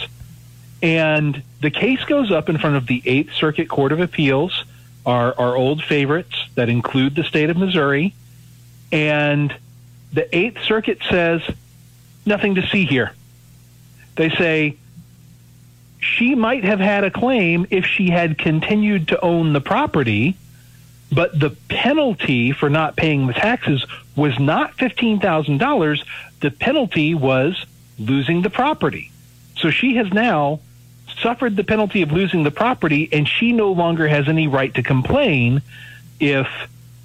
And 0.83 1.43
the 1.61 1.71
case 1.71 2.03
goes 2.05 2.31
up 2.31 2.49
in 2.49 2.57
front 2.57 2.77
of 2.77 2.87
the 2.87 3.03
Eighth 3.05 3.35
Circuit 3.35 3.69
Court 3.69 3.93
of 3.93 4.01
Appeals, 4.01 4.65
our, 5.05 5.39
our 5.39 5.55
old 5.55 5.85
favorites 5.85 6.35
that 6.55 6.71
include 6.71 7.15
the 7.15 7.25
state 7.25 7.51
of 7.51 7.59
Missouri. 7.59 8.15
And 8.91 9.55
the 10.15 10.35
Eighth 10.35 10.63
Circuit 10.63 11.01
says, 11.11 11.43
nothing 12.25 12.55
to 12.55 12.67
see 12.69 12.87
here. 12.87 13.13
They 14.17 14.31
say 14.31 14.77
she 15.99 16.35
might 16.35 16.65
have 16.65 16.81
had 16.81 17.05
a 17.05 17.11
claim 17.11 17.67
if 17.71 17.85
she 17.85 18.09
had 18.09 18.39
continued 18.39 19.09
to 19.09 19.21
own 19.21 19.53
the 19.53 19.61
property, 19.61 20.37
but 21.13 21.39
the 21.39 21.51
penalty 21.69 22.53
for 22.53 22.71
not 22.71 22.97
paying 22.97 23.27
the 23.27 23.33
taxes 23.33 23.85
was 24.17 24.39
not 24.39 24.77
$15,000. 24.77 26.05
The 26.41 26.51
penalty 26.51 27.15
was 27.15 27.65
losing 27.99 28.43
the 28.43 28.51
property. 28.51 29.11
So 29.57 29.71
she 29.71 29.97
has 29.97 30.13
now 30.13 30.61
suffered 31.19 31.57
the 31.57 31.65
penalty 31.65 32.03
of 32.03 32.13
losing 32.13 32.45
the 32.45 32.51
property, 32.51 33.09
and 33.13 33.29
she 33.29 33.53
no 33.53 33.73
longer 33.73 34.09
has 34.09 34.29
any 34.29 34.47
right 34.47 34.73
to 34.75 34.83
complain 34.83 35.63
if 36.19 36.47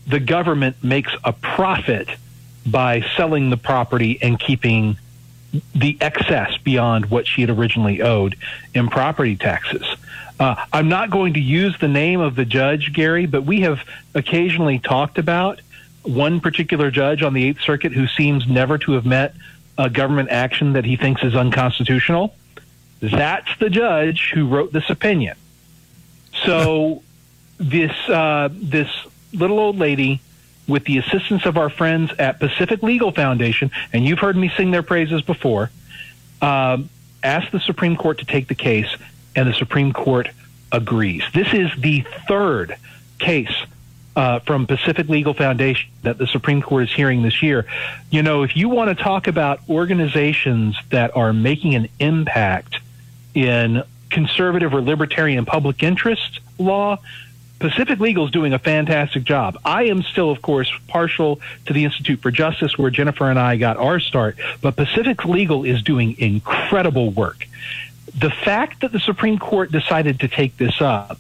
the 0.07 0.19
government 0.19 0.83
makes 0.83 1.11
a 1.23 1.33
profit 1.33 2.07
by 2.65 3.01
selling 3.17 3.49
the 3.49 3.57
property 3.57 4.19
and 4.21 4.39
keeping 4.39 4.97
the 5.73 5.97
excess 6.01 6.57
beyond 6.57 7.07
what 7.07 7.27
she 7.27 7.41
had 7.41 7.49
originally 7.49 8.01
owed 8.01 8.35
in 8.73 8.87
property 8.89 9.35
taxes. 9.35 9.85
Uh, 10.39 10.55
I'm 10.73 10.89
not 10.89 11.11
going 11.11 11.33
to 11.35 11.39
use 11.39 11.77
the 11.79 11.87
name 11.87 12.19
of 12.19 12.35
the 12.35 12.45
judge, 12.45 12.93
Gary, 12.93 13.25
but 13.25 13.43
we 13.43 13.61
have 13.61 13.79
occasionally 14.13 14.79
talked 14.79 15.17
about 15.17 15.61
one 16.03 16.39
particular 16.39 16.91
judge 16.91 17.23
on 17.23 17.33
the 17.33 17.45
Eighth 17.45 17.61
Circuit 17.61 17.93
who 17.93 18.07
seems 18.07 18.47
never 18.47 18.77
to 18.79 18.93
have 18.93 19.05
met 19.05 19.35
a 19.77 19.89
government 19.89 20.29
action 20.29 20.73
that 20.73 20.85
he 20.85 20.95
thinks 20.95 21.23
is 21.23 21.35
unconstitutional. 21.35 22.35
That's 23.01 23.49
the 23.59 23.69
judge 23.69 24.31
who 24.33 24.47
wrote 24.47 24.71
this 24.71 24.89
opinion. 24.89 25.37
So 26.43 27.03
this 27.57 27.93
uh, 28.09 28.49
this 28.51 28.89
little 29.33 29.59
old 29.59 29.77
lady, 29.77 30.21
with 30.67 30.85
the 30.85 30.97
assistance 30.97 31.45
of 31.45 31.57
our 31.57 31.69
friends 31.69 32.11
at 32.17 32.39
Pacific 32.39 32.81
Legal 32.81 33.11
Foundation, 33.11 33.71
and 33.93 34.05
you've 34.05 34.19
heard 34.19 34.35
me 34.35 34.51
sing 34.57 34.71
their 34.71 34.83
praises 34.83 35.21
before, 35.21 35.69
um, 36.41 36.89
asked 37.23 37.51
the 37.51 37.59
Supreme 37.59 37.95
Court 37.95 38.19
to 38.19 38.25
take 38.25 38.47
the 38.47 38.55
case, 38.55 38.93
and 39.35 39.47
the 39.47 39.53
Supreme 39.53 39.93
Court 39.93 40.29
agrees. 40.71 41.23
This 41.33 41.53
is 41.53 41.69
the 41.77 42.05
third 42.27 42.77
case 43.19 43.53
uh, 44.15 44.39
from 44.39 44.65
Pacific 44.65 45.09
Legal 45.09 45.33
Foundation 45.33 45.89
that 46.03 46.17
the 46.17 46.27
Supreme 46.27 46.61
Court 46.61 46.83
is 46.83 46.91
hearing 46.91 47.21
this 47.21 47.43
year. 47.43 47.65
You 48.09 48.23
know, 48.23 48.43
if 48.43 48.55
you 48.55 48.69
want 48.69 48.95
to 48.95 49.03
talk 49.03 49.27
about 49.27 49.59
organizations 49.69 50.77
that 50.89 51.15
are 51.15 51.33
making 51.33 51.75
an 51.75 51.89
impact 51.99 52.79
in 53.33 53.83
conservative 54.09 54.73
or 54.73 54.81
libertarian 54.81 55.45
public 55.45 55.83
interest 55.83 56.39
law, 56.57 56.97
Pacific 57.59 57.99
Legal 57.99 58.25
is 58.25 58.31
doing 58.31 58.53
a 58.53 58.59
fantastic 58.59 59.23
job. 59.23 59.57
I 59.63 59.85
am 59.85 60.03
still, 60.03 60.29
of 60.29 60.41
course, 60.41 60.71
partial 60.87 61.39
to 61.65 61.73
the 61.73 61.85
Institute 61.85 62.21
for 62.21 62.31
Justice, 62.31 62.77
where 62.77 62.91
Jennifer 62.91 63.29
and 63.29 63.39
I 63.39 63.55
got 63.55 63.77
our 63.77 63.99
start, 63.99 64.37
but 64.61 64.75
Pacific 64.75 65.25
Legal 65.25 65.63
is 65.63 65.81
doing 65.81 66.19
incredible 66.19 67.11
work. 67.11 67.47
The 68.17 68.29
fact 68.29 68.81
that 68.81 68.91
the 68.91 68.99
Supreme 68.99 69.39
Court 69.39 69.71
decided 69.71 70.19
to 70.21 70.27
take 70.27 70.57
this 70.57 70.81
up 70.81 71.19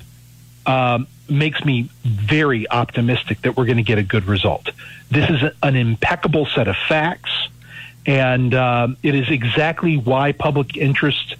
um, 0.65 1.07
makes 1.29 1.63
me 1.63 1.89
very 2.03 2.69
optimistic 2.69 3.41
that 3.41 3.55
we're 3.55 3.65
going 3.65 3.77
to 3.77 3.83
get 3.83 3.97
a 3.97 4.03
good 4.03 4.25
result. 4.25 4.69
This 5.09 5.29
is 5.29 5.51
an 5.63 5.75
impeccable 5.75 6.45
set 6.47 6.67
of 6.67 6.75
facts, 6.75 7.31
and 8.05 8.53
um, 8.53 8.97
it 9.03 9.15
is 9.15 9.29
exactly 9.29 9.97
why 9.97 10.31
public 10.31 10.77
interest 10.77 11.35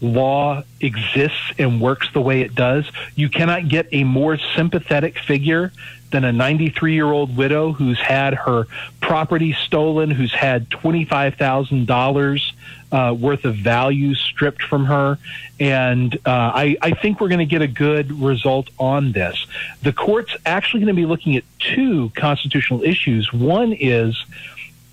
law 0.00 0.62
exists 0.80 1.52
and 1.58 1.80
works 1.80 2.08
the 2.12 2.20
way 2.20 2.42
it 2.42 2.54
does. 2.54 2.90
You 3.14 3.28
cannot 3.28 3.68
get 3.68 3.88
a 3.92 4.04
more 4.04 4.38
sympathetic 4.54 5.18
figure 5.18 5.72
than 6.10 6.24
a 6.24 6.32
93 6.32 6.94
year 6.94 7.10
old 7.10 7.36
widow 7.36 7.72
who's 7.72 7.98
had 7.98 8.34
her 8.34 8.66
property 9.00 9.52
stolen, 9.52 10.10
who's 10.10 10.32
had 10.32 10.70
$25,000 10.70 12.52
uh, 12.92 13.12
worth 13.12 13.44
of 13.44 13.56
value 13.56 14.14
stripped 14.14 14.62
from 14.62 14.84
her. 14.84 15.18
And 15.58 16.14
uh, 16.14 16.18
I, 16.54 16.76
I 16.80 16.90
think 16.92 17.20
we're 17.20 17.28
going 17.28 17.40
to 17.40 17.46
get 17.46 17.62
a 17.62 17.66
good 17.66 18.12
result 18.12 18.70
on 18.78 19.10
this. 19.10 19.44
The 19.82 19.92
court's 19.92 20.36
actually 20.46 20.80
going 20.80 20.94
to 20.94 21.00
be 21.00 21.06
looking 21.06 21.36
at 21.36 21.42
two 21.58 22.10
constitutional 22.14 22.84
issues. 22.84 23.32
One 23.32 23.72
is 23.72 24.24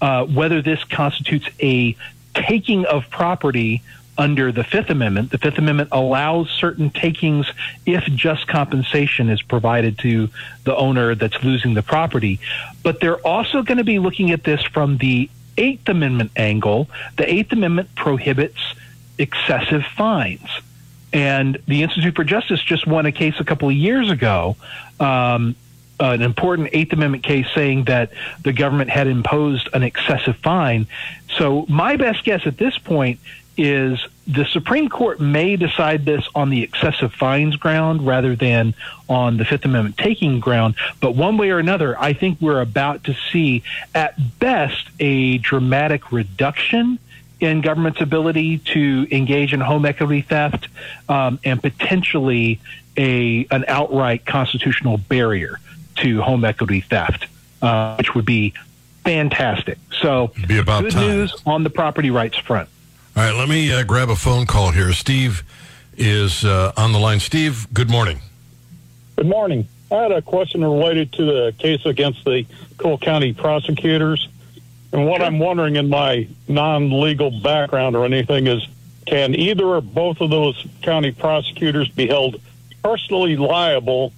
uh, 0.02 0.26
whether 0.26 0.64
this 0.64 0.84
constitutes 0.86 1.48
a 1.60 1.96
taking 2.34 2.86
of 2.86 3.10
property 3.12 3.84
under 4.22 4.52
the 4.52 4.64
Fifth 4.64 4.92
Amendment. 4.92 5.32
The 5.32 5.40
Fifth 5.40 5.58
Amendment 5.58 5.90
allows 5.92 6.48
certain 6.52 6.92
takings 6.92 7.52
if 7.88 8.04
just 8.06 8.48
compensation 8.48 9.30
is 9.30 9.42
provided 9.42 9.98
to 10.00 10.30
the 10.64 10.76
owner 10.76 11.16
that's 11.16 11.44
losing 11.44 11.74
the 11.74 11.82
property. 11.82 12.40
But 12.84 13.00
they're 13.00 13.20
also 13.26 13.64
going 13.64 13.80
to 13.80 13.84
be 13.84 13.98
looking 13.98 14.30
at 14.30 14.44
this 14.44 14.62
from 14.62 15.00
the 15.00 15.28
Eighth 15.58 15.90
Amendment 15.90 16.32
angle. 16.36 16.88
The 17.18 17.28
Eighth 17.34 17.52
Amendment 17.52 17.96
prohibits 17.96 18.60
excessive 19.18 19.84
fines. 19.98 20.48
And 21.12 21.58
the 21.66 21.82
Institute 21.82 22.16
for 22.16 22.24
Justice 22.24 22.62
just 22.62 22.86
won 22.86 23.08
a 23.08 23.12
case 23.12 23.40
a 23.40 23.44
couple 23.44 23.70
of 23.70 23.76
years 23.76 24.12
ago, 24.12 24.56
um, 25.00 25.56
an 26.00 26.22
important 26.22 26.70
Eighth 26.74 26.94
Amendment 26.94 27.24
case 27.24 27.48
saying 27.56 27.86
that 27.86 28.12
the 28.44 28.54
government 28.54 28.92
had 28.92 29.08
imposed 29.08 29.68
an 29.74 29.82
excessive 29.82 30.38
fine. 30.38 30.86
So, 31.38 31.66
my 31.68 31.96
best 31.96 32.24
guess 32.24 32.46
at 32.46 32.58
this 32.58 32.78
point 32.78 33.20
is 33.58 34.00
the 34.28 34.46
Supreme 34.46 34.88
Court 34.88 35.20
may 35.20 35.56
decide 35.56 36.06
this 36.06 36.28
on 36.36 36.50
the 36.50 36.62
excessive 36.62 37.14
fines 37.14 37.56
ground 37.56 38.06
rather 38.06 38.36
than 38.36 38.74
on 39.10 39.38
the 39.38 39.46
Fifth 39.46 39.66
Amendment 39.66 39.98
taking 39.98 40.40
ground. 40.40 40.76
But 41.00 41.16
one 41.16 41.38
way 41.38 41.50
or 41.50 41.60
another, 41.60 42.00
I 42.00 42.14
think 42.14 42.40
we're 42.40 42.62
about 42.62 43.04
to 43.06 43.16
see, 43.32 43.64
at 43.96 44.40
best, 44.40 44.90
a 45.00 45.40
dramatic 45.40 46.12
reduction 46.12 47.00
in 47.40 47.62
government's 47.62 48.00
ability 48.02 48.60
to 48.60 49.08
engage 49.12 49.54
in 49.54 49.60
home 49.60 49.86
equity 49.86 50.22
theft 50.22 50.68
um, 51.10 51.40
and 51.44 51.62
potentially 51.62 52.60
a 52.98 53.48
an 53.50 53.66
outright 53.68 54.26
constitutional 54.26 54.98
barrier 54.98 55.60
to 55.96 56.22
home 56.22 56.46
equity 56.46 56.82
theft, 56.82 57.28
uh, 57.62 57.96
which 57.96 58.14
would 58.14 58.26
be 58.26 58.54
fantastic. 59.04 59.80
So, 60.00 60.32
good 60.84 60.94
time. 60.94 61.08
news 61.08 61.42
on 61.46 61.64
the 61.64 61.70
property 61.70 62.12
rights 62.12 62.38
front. 62.38 62.70
All 63.14 63.24
right, 63.24 63.36
let 63.36 63.50
me 63.50 63.74
uh, 63.74 63.84
grab 63.84 64.10
a 64.10 64.16
phone 64.16 64.46
call 64.46 64.72
here. 64.72 64.94
Steve 64.94 65.44
is 65.98 66.46
uh, 66.46 66.72
on 66.78 66.94
the 66.94 66.98
line. 66.98 67.20
Steve, 67.20 67.68
good 67.74 67.90
morning. 67.90 68.22
Good 69.18 69.28
morning. 69.28 69.68
I 69.92 69.96
had 69.96 70.14
a 70.14 70.22
question 70.22 70.64
related 70.64 71.12
to 71.14 71.26
the 71.26 71.54
case 71.58 71.86
against 71.86 72.24
the 72.24 72.46
Cole 72.78 72.98
County 72.98 73.34
prosecutors. 73.34 74.30
And 74.94 75.08
what 75.08 75.22
I'm 75.22 75.40
wondering 75.40 75.76
in 75.76 75.90
my 75.90 76.26
non 76.48 77.02
legal 77.02 77.38
background 77.42 77.98
or 77.98 78.06
anything 78.06 78.48
is 78.48 78.66
can 79.06 79.36
either 79.36 79.66
or 79.66 79.82
both 79.82 80.22
of 80.22 80.30
those 80.30 80.66
county 80.82 81.12
prosecutors 81.12 81.90
be 81.90 82.08
held 82.08 82.40
personally 82.82 83.36
liable 83.36 84.14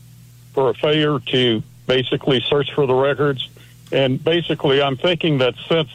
for 0.54 0.70
a 0.70 0.76
failure 0.76 1.20
to 1.20 1.64
basically 1.88 2.42
search 2.42 2.72
for 2.74 2.86
the 2.86 2.94
records? 2.94 3.50
And 3.92 4.24
basically, 4.24 4.84
I'm 4.84 4.98
thinking 4.98 5.40
that 5.40 5.56
since 5.68 5.90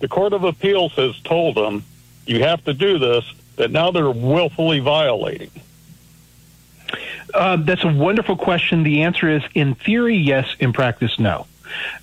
the 0.00 0.08
Court 0.08 0.32
of 0.32 0.42
Appeals 0.42 0.92
has 0.94 1.20
told 1.20 1.54
them 1.54 1.84
you 2.26 2.40
have 2.40 2.64
to 2.64 2.74
do 2.74 2.98
this, 2.98 3.24
that 3.56 3.70
now 3.70 3.90
they're 3.90 4.10
willfully 4.10 4.80
violating. 4.80 5.50
Uh, 7.34 7.56
that's 7.56 7.84
a 7.84 7.92
wonderful 7.92 8.36
question. 8.36 8.82
The 8.82 9.02
answer 9.02 9.28
is, 9.28 9.42
in 9.54 9.74
theory, 9.74 10.16
yes. 10.16 10.54
In 10.60 10.72
practice, 10.72 11.18
no. 11.18 11.46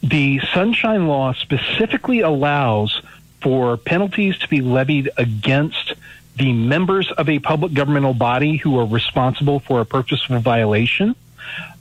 The 0.02 0.40
Sunshine 0.54 1.08
Law 1.08 1.34
specifically 1.34 2.22
allows 2.22 3.02
for 3.42 3.78
penalties 3.78 4.38
to 4.40 4.48
be 4.48 4.62
levied 4.62 5.10
against 5.18 5.94
the 6.36 6.54
members 6.54 7.12
of 7.12 7.30
a 7.30 7.40
public 7.40 7.74
governmental 7.74 8.14
body 8.14 8.58
who 8.58 8.80
are 8.80 8.86
responsible 8.86 9.60
for 9.60 9.82
a 9.82 9.86
purposeful 9.86 10.40
violation. 10.40 11.16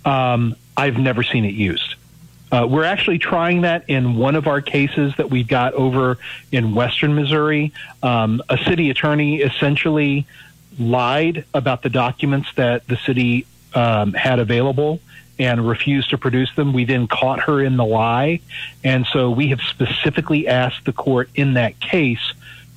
Um, 0.04 0.56
I've 0.76 0.98
never 0.98 1.22
seen 1.22 1.44
it 1.44 1.54
used. 1.54 1.87
Uh, 2.50 2.66
we're 2.68 2.84
actually 2.84 3.18
trying 3.18 3.62
that 3.62 3.84
in 3.88 4.16
one 4.16 4.34
of 4.34 4.46
our 4.46 4.60
cases 4.60 5.14
that 5.16 5.30
we've 5.30 5.48
got 5.48 5.74
over 5.74 6.18
in 6.50 6.74
Western 6.74 7.14
Missouri. 7.14 7.72
Um, 8.02 8.42
a 8.48 8.58
city 8.58 8.90
attorney 8.90 9.40
essentially 9.40 10.26
lied 10.78 11.44
about 11.52 11.82
the 11.82 11.90
documents 11.90 12.48
that 12.56 12.86
the 12.86 12.96
city 12.96 13.46
um, 13.74 14.14
had 14.14 14.38
available 14.38 15.00
and 15.38 15.68
refused 15.68 16.10
to 16.10 16.18
produce 16.18 16.52
them. 16.56 16.72
We 16.72 16.84
then 16.84 17.06
caught 17.06 17.40
her 17.40 17.62
in 17.62 17.76
the 17.76 17.84
lie. 17.84 18.40
And 18.82 19.06
so 19.06 19.30
we 19.30 19.48
have 19.48 19.60
specifically 19.60 20.48
asked 20.48 20.84
the 20.84 20.92
court 20.92 21.30
in 21.34 21.54
that 21.54 21.78
case 21.80 22.32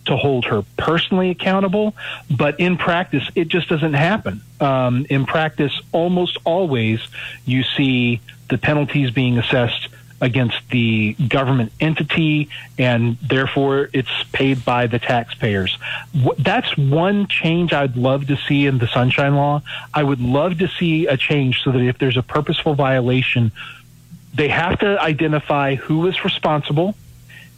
to 0.05 0.17
hold 0.17 0.45
her 0.45 0.63
personally 0.77 1.29
accountable. 1.29 1.95
But 2.29 2.59
in 2.59 2.77
practice, 2.77 3.27
it 3.35 3.47
just 3.47 3.69
doesn't 3.69 3.93
happen. 3.93 4.41
Um, 4.59 5.05
in 5.09 5.25
practice, 5.25 5.79
almost 5.91 6.37
always 6.43 6.99
you 7.45 7.63
see 7.63 8.21
the 8.51 8.59
penalties 8.59 9.09
being 9.09 9.39
assessed 9.39 9.87
against 10.21 10.69
the 10.69 11.13
government 11.13 11.71
entity, 11.79 12.47
and 12.77 13.17
therefore 13.17 13.89
it's 13.91 14.23
paid 14.31 14.63
by 14.63 14.85
the 14.85 14.99
taxpayers. 14.99 15.79
That's 16.37 16.77
one 16.77 17.25
change 17.25 17.73
I'd 17.73 17.97
love 17.97 18.27
to 18.27 18.37
see 18.37 18.67
in 18.67 18.77
the 18.77 18.87
Sunshine 18.87 19.35
Law. 19.35 19.63
I 19.91 20.03
would 20.03 20.21
love 20.21 20.59
to 20.59 20.67
see 20.67 21.07
a 21.07 21.17
change 21.17 21.63
so 21.63 21.71
that 21.71 21.81
if 21.81 21.97
there's 21.97 22.17
a 22.17 22.21
purposeful 22.21 22.75
violation, 22.75 23.51
they 24.35 24.49
have 24.49 24.77
to 24.79 25.01
identify 25.01 25.73
who 25.73 26.05
is 26.05 26.23
responsible, 26.23 26.93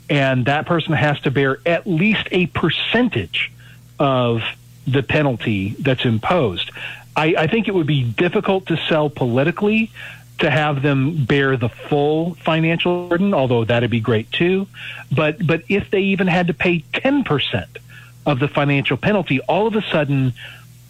and 0.09 0.45
that 0.45 0.65
person 0.65 0.93
has 0.93 1.19
to 1.21 1.31
bear 1.31 1.57
at 1.65 1.85
least 1.85 2.29
a 2.31 2.45
percentage 2.47 3.51
of 3.99 4.41
the 4.87 5.03
penalty 5.03 5.75
that's 5.79 6.05
imposed. 6.05 6.71
I, 7.15 7.35
I 7.37 7.47
think 7.47 7.67
it 7.67 7.73
would 7.73 7.87
be 7.87 8.03
difficult 8.03 8.67
to 8.67 8.77
sell 8.87 9.09
politically 9.09 9.91
to 10.39 10.49
have 10.49 10.81
them 10.81 11.25
bear 11.25 11.57
the 11.57 11.69
full 11.69 12.35
financial 12.35 13.07
burden, 13.07 13.33
although 13.33 13.63
that'd 13.63 13.89
be 13.89 13.99
great 13.99 14.31
too. 14.31 14.67
But 15.11 15.45
but 15.45 15.63
if 15.69 15.89
they 15.91 16.01
even 16.01 16.27
had 16.27 16.47
to 16.47 16.53
pay 16.53 16.83
ten 16.93 17.23
percent 17.23 17.79
of 18.25 18.39
the 18.39 18.47
financial 18.47 18.97
penalty, 18.97 19.39
all 19.41 19.67
of 19.67 19.75
a 19.75 19.81
sudden 19.81 20.33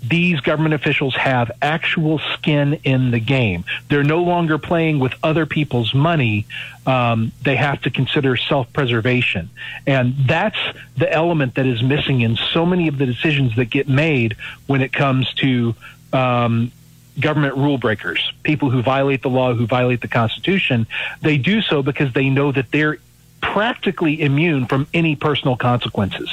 these 0.06 0.42
government 0.42 0.74
officials 0.74 1.16
have 1.16 1.50
actual 1.62 2.20
skin 2.34 2.80
in 2.84 3.12
the 3.12 3.20
game. 3.20 3.64
They're 3.88 4.04
no 4.04 4.22
longer 4.22 4.58
playing 4.58 5.00
with 5.00 5.14
other 5.24 5.46
people's 5.46 5.94
money. 5.94 6.46
Um, 6.86 7.32
they 7.42 7.56
have 7.56 7.82
to 7.84 7.90
consider 7.90 8.36
self-preservation, 8.36 9.50
and 9.88 10.16
that's 10.28 10.60
the 10.98 11.12
element 11.12 11.56
that 11.56 11.66
is 11.66 11.82
missing 11.82 12.22
in 12.22 12.36
so 12.36 12.66
many 12.66 12.90
of 12.90 12.98
the 12.98 13.06
decisions 13.06 13.56
that 13.56 13.66
get 13.66 13.88
made 13.88 14.36
when 14.68 14.82
it 14.82 14.92
comes 14.92 15.34
to 15.36 15.74
um, 16.12 16.72
government 17.20 17.56
rule 17.56 17.78
breakers, 17.78 18.34
people 18.44 18.70
who 18.70 18.82
violate 18.82 19.22
the 19.22 19.30
law, 19.30 19.54
who 19.54 19.68
violate 19.68 20.02
the 20.02 20.08
Constitution. 20.08 20.88
They 21.22 21.38
do 21.38 21.62
so 21.62 21.84
because 21.84 22.14
they 22.14 22.30
know 22.30 22.52
that 22.52 22.72
they're 22.72 22.98
practically 23.42 24.22
immune 24.22 24.66
from 24.66 24.88
any 24.94 25.16
personal 25.16 25.56
consequences. 25.56 26.30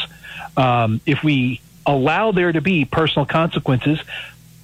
Um, 0.57 1.01
if 1.07 1.23
we 1.23 1.61
allow 1.87 2.33
there 2.33 2.53
to 2.53 2.61
be 2.61 2.85
personal 2.85 3.27
consequences, 3.27 4.01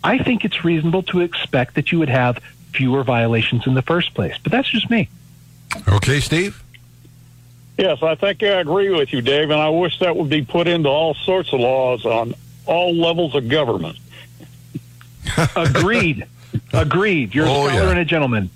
I 0.02 0.18
think 0.18 0.44
it's 0.44 0.64
reasonable 0.64 1.02
to 1.05 1.20
expect 1.20 1.74
that 1.74 1.92
you 1.92 1.98
would 1.98 2.09
have 2.09 2.38
fewer 2.72 3.02
violations 3.02 3.66
in 3.66 3.74
the 3.74 3.83
first 3.83 4.14
place. 4.14 4.37
But 4.42 4.52
that's 4.52 4.68
just 4.68 4.88
me. 4.88 5.09
Okay, 5.88 6.20
Steve? 6.20 6.62
Yes, 7.79 8.02
I 8.02 8.14
think 8.14 8.42
I 8.42 8.61
agree 8.61 8.88
with 8.88 9.12
you, 9.12 9.20
Dave, 9.20 9.50
and 9.50 9.61
I 9.61 9.68
wish 9.68 9.98
that 9.98 10.16
would 10.16 10.31
be 10.31 10.42
put 10.42 10.66
into 10.66 10.88
all 10.88 11.14
sorts 11.14 11.52
of 11.52 11.61
laws 11.61 12.07
on 12.07 12.35
all 12.64 12.94
levels 12.94 13.35
of 13.35 13.48
government. 13.48 13.98
Agreed. 15.57 16.27
Agreed. 16.73 17.35
You're 17.35 17.47
Oh, 17.47 17.67
a 17.67 17.71
scholar 17.71 17.85
yeah. 17.85 17.91
and 17.91 17.99
a 17.99 18.05
gentleman. 18.05 18.51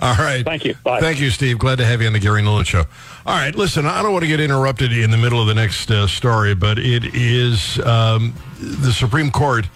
All 0.00 0.14
right. 0.14 0.44
Thank 0.44 0.64
you. 0.64 0.74
Bye. 0.84 1.00
Thank 1.00 1.18
you, 1.20 1.28
Steve. 1.30 1.58
Glad 1.58 1.78
to 1.78 1.84
have 1.84 2.00
you 2.00 2.06
on 2.06 2.12
the 2.12 2.20
Gary 2.20 2.40
Nolan 2.42 2.64
Show. 2.64 2.84
All 3.26 3.34
right, 3.34 3.52
listen, 3.54 3.84
I 3.84 4.00
don't 4.02 4.12
want 4.12 4.22
to 4.22 4.28
get 4.28 4.38
interrupted 4.38 4.92
in 4.92 5.10
the 5.10 5.16
middle 5.16 5.40
of 5.40 5.48
the 5.48 5.54
next 5.54 5.90
uh, 5.90 6.06
story, 6.06 6.54
but 6.54 6.78
it 6.78 7.04
is 7.14 7.80
um, 7.80 8.32
the 8.60 8.92
Supreme 8.92 9.30
Court 9.32 9.66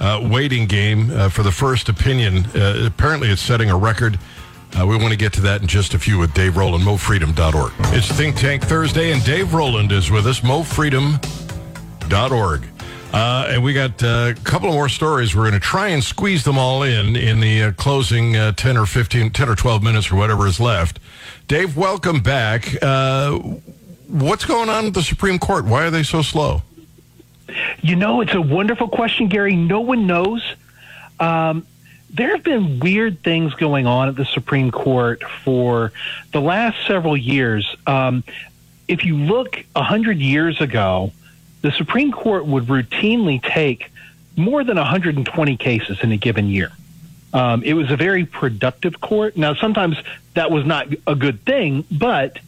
uh, 0.00 0.26
waiting 0.30 0.66
game 0.66 1.10
uh, 1.12 1.28
for 1.28 1.44
the 1.44 1.52
first 1.52 1.88
opinion. 1.88 2.44
Uh, 2.54 2.82
apparently, 2.86 3.28
it's 3.30 3.40
setting 3.40 3.70
a 3.70 3.76
record. 3.76 4.18
Uh, 4.78 4.84
we 4.86 4.96
want 4.96 5.10
to 5.10 5.16
get 5.16 5.32
to 5.34 5.40
that 5.42 5.60
in 5.62 5.68
just 5.68 5.94
a 5.94 5.98
few 5.98 6.18
with 6.18 6.34
Dave 6.34 6.56
Roland, 6.56 6.82
mofreedom.org. 6.84 7.72
It's 7.94 8.08
Think 8.08 8.34
Tank 8.36 8.64
Thursday, 8.64 9.12
and 9.12 9.24
Dave 9.24 9.54
Roland 9.54 9.92
is 9.92 10.10
with 10.10 10.26
us, 10.26 10.40
mofreedom.org. 10.40 12.64
Uh, 13.12 13.48
and 13.48 13.64
we 13.64 13.72
got 13.72 14.02
uh, 14.02 14.34
a 14.36 14.40
couple 14.44 14.70
more 14.70 14.88
stories. 14.88 15.34
We're 15.34 15.48
going 15.48 15.54
to 15.54 15.60
try 15.60 15.88
and 15.88 16.04
squeeze 16.04 16.44
them 16.44 16.58
all 16.58 16.82
in 16.82 17.16
in 17.16 17.40
the 17.40 17.62
uh, 17.62 17.72
closing 17.72 18.36
uh, 18.36 18.52
10 18.52 18.76
or 18.76 18.84
15, 18.84 19.30
10 19.30 19.48
or 19.48 19.54
12 19.54 19.82
minutes 19.82 20.12
or 20.12 20.16
whatever 20.16 20.46
is 20.46 20.60
left. 20.60 21.00
Dave, 21.46 21.76
welcome 21.76 22.20
back. 22.20 22.68
Uh, 22.82 23.38
what's 24.08 24.44
going 24.44 24.68
on 24.68 24.84
with 24.84 24.94
the 24.94 25.02
Supreme 25.02 25.38
Court? 25.38 25.64
Why 25.64 25.86
are 25.86 25.90
they 25.90 26.02
so 26.02 26.20
slow? 26.20 26.62
You 27.80 27.96
know, 27.96 28.20
it's 28.20 28.34
a 28.34 28.42
wonderful 28.42 28.88
question, 28.88 29.28
Gary. 29.28 29.56
No 29.56 29.80
one 29.80 30.06
knows. 30.06 30.44
Um, 31.18 31.66
there 32.10 32.30
have 32.30 32.44
been 32.44 32.78
weird 32.78 33.22
things 33.22 33.54
going 33.54 33.86
on 33.86 34.08
at 34.08 34.16
the 34.16 34.26
Supreme 34.26 34.70
Court 34.70 35.22
for 35.44 35.92
the 36.32 36.40
last 36.40 36.86
several 36.86 37.16
years. 37.16 37.74
Um, 37.86 38.22
if 38.86 39.04
you 39.04 39.16
look 39.16 39.64
a 39.74 39.82
hundred 39.82 40.18
years 40.18 40.60
ago, 40.60 41.12
the 41.62 41.72
Supreme 41.72 42.12
Court 42.12 42.46
would 42.46 42.64
routinely 42.64 43.42
take 43.42 43.90
more 44.36 44.62
than 44.62 44.76
120 44.76 45.56
cases 45.56 45.98
in 46.02 46.12
a 46.12 46.16
given 46.16 46.48
year. 46.48 46.70
Um, 47.32 47.62
it 47.62 47.74
was 47.74 47.90
a 47.90 47.96
very 47.96 48.24
productive 48.24 49.00
court. 49.00 49.36
Now, 49.36 49.54
sometimes 49.54 49.96
that 50.34 50.50
was 50.50 50.64
not 50.64 50.88
a 51.06 51.14
good 51.14 51.44
thing, 51.44 51.84
but 51.90 52.38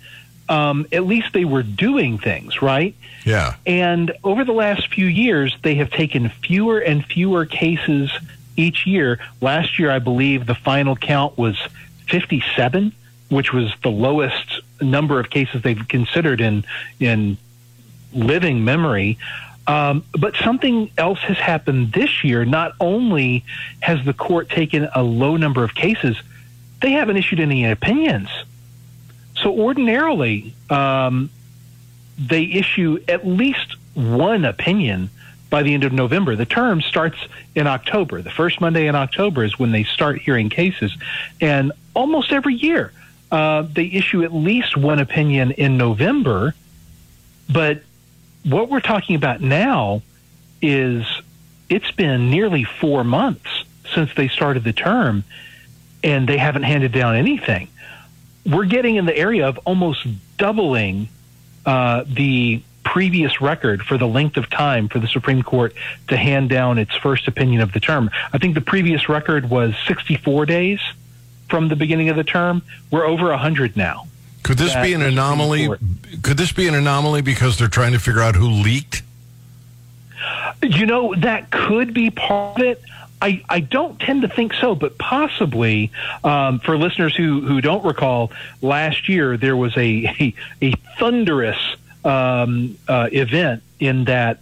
um, 0.48 0.86
at 0.92 1.04
least 1.04 1.32
they 1.32 1.44
were 1.44 1.62
doing 1.62 2.18
things, 2.18 2.62
right? 2.62 2.94
Yeah. 3.24 3.56
And 3.66 4.12
over 4.24 4.44
the 4.44 4.52
last 4.52 4.92
few 4.92 5.06
years, 5.06 5.54
they 5.62 5.74
have 5.76 5.90
taken 5.90 6.28
fewer 6.28 6.78
and 6.78 7.04
fewer 7.04 7.44
cases 7.44 8.10
each 8.56 8.86
year. 8.86 9.18
Last 9.40 9.78
year, 9.78 9.90
I 9.90 9.98
believe 9.98 10.46
the 10.46 10.54
final 10.54 10.96
count 10.96 11.36
was 11.36 11.58
57, 12.08 12.92
which 13.28 13.52
was 13.52 13.72
the 13.82 13.90
lowest 13.90 14.60
number 14.80 15.20
of 15.20 15.30
cases 15.30 15.62
they've 15.62 15.86
considered 15.88 16.40
in 16.40 16.64
in 16.98 17.36
living 18.12 18.64
memory. 18.64 19.18
Um, 19.66 20.04
but 20.18 20.34
something 20.36 20.90
else 20.98 21.20
has 21.20 21.36
happened 21.36 21.92
this 21.92 22.24
year. 22.24 22.44
Not 22.44 22.72
only 22.80 23.44
has 23.80 24.04
the 24.04 24.14
court 24.14 24.48
taken 24.48 24.88
a 24.94 25.02
low 25.02 25.36
number 25.36 25.62
of 25.62 25.74
cases, 25.74 26.20
they 26.80 26.92
haven't 26.92 27.16
issued 27.16 27.40
any 27.40 27.70
opinions. 27.70 28.28
So 29.36 29.56
ordinarily, 29.58 30.54
um, 30.70 31.30
they 32.18 32.44
issue 32.44 32.98
at 33.08 33.26
least 33.26 33.76
one 33.94 34.44
opinion 34.44 35.10
by 35.50 35.62
the 35.62 35.74
end 35.74 35.84
of 35.84 35.92
November. 35.92 36.36
The 36.36 36.46
term 36.46 36.80
starts 36.80 37.18
in 37.54 37.66
October. 37.66 38.22
The 38.22 38.30
first 38.30 38.60
Monday 38.60 38.86
in 38.86 38.94
October 38.94 39.44
is 39.44 39.58
when 39.58 39.72
they 39.72 39.84
start 39.84 40.20
hearing 40.20 40.48
cases. 40.48 40.96
And 41.40 41.72
almost 41.94 42.32
every 42.32 42.54
year, 42.54 42.92
uh, 43.30 43.62
they 43.62 43.86
issue 43.86 44.22
at 44.22 44.32
least 44.32 44.76
one 44.76 45.00
opinion 45.00 45.52
in 45.52 45.76
November. 45.76 46.54
But 47.48 47.82
what 48.44 48.68
we're 48.68 48.80
talking 48.80 49.16
about 49.16 49.40
now 49.40 50.02
is 50.62 51.04
it's 51.68 51.90
been 51.92 52.30
nearly 52.30 52.64
four 52.64 53.04
months 53.04 53.64
since 53.94 54.12
they 54.14 54.28
started 54.28 54.64
the 54.64 54.72
term, 54.72 55.24
and 56.02 56.28
they 56.28 56.38
haven't 56.38 56.62
handed 56.62 56.92
down 56.92 57.16
anything. 57.16 57.68
We're 58.46 58.66
getting 58.66 58.96
in 58.96 59.04
the 59.04 59.16
area 59.16 59.46
of 59.48 59.58
almost 59.64 60.06
doubling 60.38 61.08
uh, 61.66 62.04
the 62.06 62.62
previous 62.84 63.40
record 63.40 63.82
for 63.82 63.98
the 63.98 64.06
length 64.06 64.36
of 64.36 64.48
time 64.48 64.88
for 64.88 64.98
the 64.98 65.06
Supreme 65.06 65.42
Court 65.42 65.74
to 66.08 66.16
hand 66.16 66.48
down 66.48 66.78
its 66.78 66.94
first 66.96 67.28
opinion 67.28 67.60
of 67.60 67.72
the 67.72 67.80
term. 67.80 68.10
I 68.32 68.38
think 68.38 68.54
the 68.54 68.60
previous 68.60 69.08
record 69.08 69.50
was 69.50 69.74
64 69.86 70.46
days 70.46 70.80
from 71.48 71.68
the 71.68 71.76
beginning 71.76 72.08
of 72.08 72.16
the 72.16 72.24
term. 72.24 72.62
We're 72.90 73.04
over 73.04 73.28
100 73.28 73.76
now. 73.76 74.06
Could 74.42 74.58
this 74.58 74.74
be 74.74 74.94
an 74.94 75.02
anomaly? 75.02 75.68
Could 76.22 76.36
this 76.36 76.52
be 76.52 76.66
an 76.66 76.74
anomaly 76.74 77.22
because 77.22 77.58
they're 77.58 77.68
trying 77.68 77.92
to 77.92 77.98
figure 77.98 78.22
out 78.22 78.34
who 78.34 78.48
leaked? 78.48 79.02
You 80.62 80.86
know, 80.86 81.14
that 81.16 81.50
could 81.50 81.94
be 81.94 82.10
part 82.10 82.58
of 82.58 82.64
it. 82.64 82.82
I, 83.22 83.42
I 83.48 83.60
don't 83.60 84.00
tend 84.00 84.22
to 84.22 84.28
think 84.28 84.54
so, 84.54 84.74
but 84.74 84.96
possibly 84.96 85.90
um, 86.24 86.58
for 86.58 86.78
listeners 86.78 87.14
who, 87.14 87.42
who 87.42 87.60
don't 87.60 87.84
recall, 87.84 88.32
last 88.62 89.08
year 89.08 89.36
there 89.36 89.56
was 89.56 89.76
a, 89.76 90.06
a, 90.20 90.34
a 90.62 90.72
thunderous 90.98 91.76
um, 92.04 92.78
uh, 92.88 93.08
event 93.12 93.62
in 93.78 94.04
that 94.04 94.40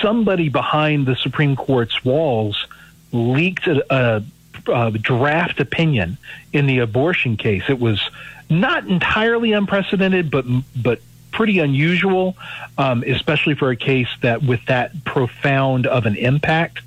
somebody 0.00 0.48
behind 0.48 1.06
the 1.06 1.16
Supreme 1.16 1.56
Court's 1.56 2.04
walls 2.04 2.66
leaked 3.12 3.66
a, 3.66 3.84
a, 3.92 4.22
a 4.72 4.90
draft 4.92 5.58
opinion 5.58 6.16
in 6.52 6.66
the 6.66 6.78
abortion 6.78 7.36
case. 7.36 7.64
It 7.68 7.80
was 7.80 8.00
not 8.50 8.86
entirely 8.86 9.52
unprecedented, 9.52 10.30
but 10.30 10.44
but 10.76 11.00
pretty 11.32 11.60
unusual, 11.60 12.36
um, 12.76 13.04
especially 13.06 13.54
for 13.54 13.70
a 13.70 13.76
case 13.76 14.08
that 14.20 14.42
with 14.42 14.64
that 14.66 15.04
profound 15.04 15.86
of 15.86 16.04
an 16.04 16.16
impact. 16.16 16.80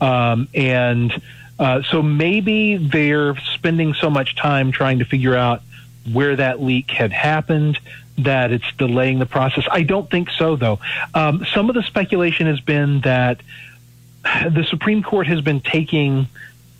Um, 0.00 0.48
and 0.54 1.12
uh, 1.58 1.82
so 1.82 2.02
maybe 2.02 2.76
they're 2.76 3.36
spending 3.54 3.92
so 3.94 4.08
much 4.08 4.34
time 4.34 4.72
trying 4.72 5.00
to 5.00 5.04
figure 5.04 5.36
out 5.36 5.62
where 6.10 6.34
that 6.34 6.62
leak 6.62 6.90
had 6.90 7.12
happened 7.12 7.78
that 8.16 8.50
it's 8.50 8.64
delaying 8.78 9.18
the 9.18 9.26
process. 9.26 9.64
I 9.70 9.82
don't 9.82 10.10
think 10.10 10.30
so, 10.30 10.56
though. 10.56 10.80
Um, 11.14 11.44
some 11.54 11.68
of 11.68 11.74
the 11.74 11.82
speculation 11.82 12.46
has 12.46 12.60
been 12.60 13.00
that 13.02 13.40
the 14.22 14.64
Supreme 14.68 15.02
Court 15.02 15.26
has 15.26 15.40
been 15.40 15.60
taking 15.60 16.28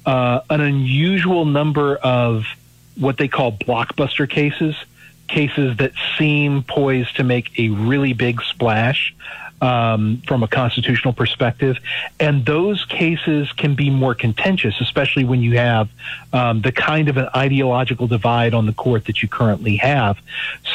uh, 0.07 0.41
an 0.49 0.61
unusual 0.61 1.45
number 1.45 1.97
of 1.97 2.47
what 2.97 3.17
they 3.19 3.29
call 3.29 3.53
blockbuster 3.53 4.29
cases, 4.29 4.75
cases 5.29 5.77
that 5.79 5.93
seem 6.19 6.63
poised 6.63 7.17
to 7.17 7.25
make 7.25 7.59
a 7.59 7.69
really 7.69 8.13
big 8.13 8.43
splash 8.43 9.15
um, 9.61 10.23
from 10.27 10.43
a 10.43 10.49
constitutional 10.49 11.13
perspective. 11.13 11.79
And 12.19 12.45
those 12.45 12.85
cases 12.87 13.53
can 13.53 13.75
be 13.75 13.91
more 13.91 14.15
contentious, 14.15 14.81
especially 14.81 15.25
when 15.25 15.41
you 15.43 15.57
have 15.57 15.89
um, 16.33 16.63
the 16.63 16.73
kind 16.73 17.09
of 17.09 17.17
an 17.17 17.29
ideological 17.35 18.07
divide 18.07 18.55
on 18.55 18.67
the 18.67 18.73
court 18.73 19.07
that 19.07 19.23
you 19.23 19.29
currently 19.29 19.77
have. 19.77 20.19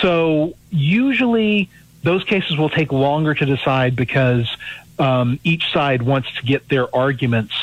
So 0.01 0.55
usually 0.69 1.69
those 2.03 2.23
cases 2.23 2.57
will 2.57 2.69
take 2.69 2.91
longer 2.91 3.33
to 3.33 3.45
decide 3.45 3.95
because 3.95 4.55
um, 4.99 5.39
each 5.43 5.71
side 5.73 6.03
wants 6.03 6.31
to 6.35 6.43
get 6.43 6.69
their 6.69 6.93
arguments 6.95 7.53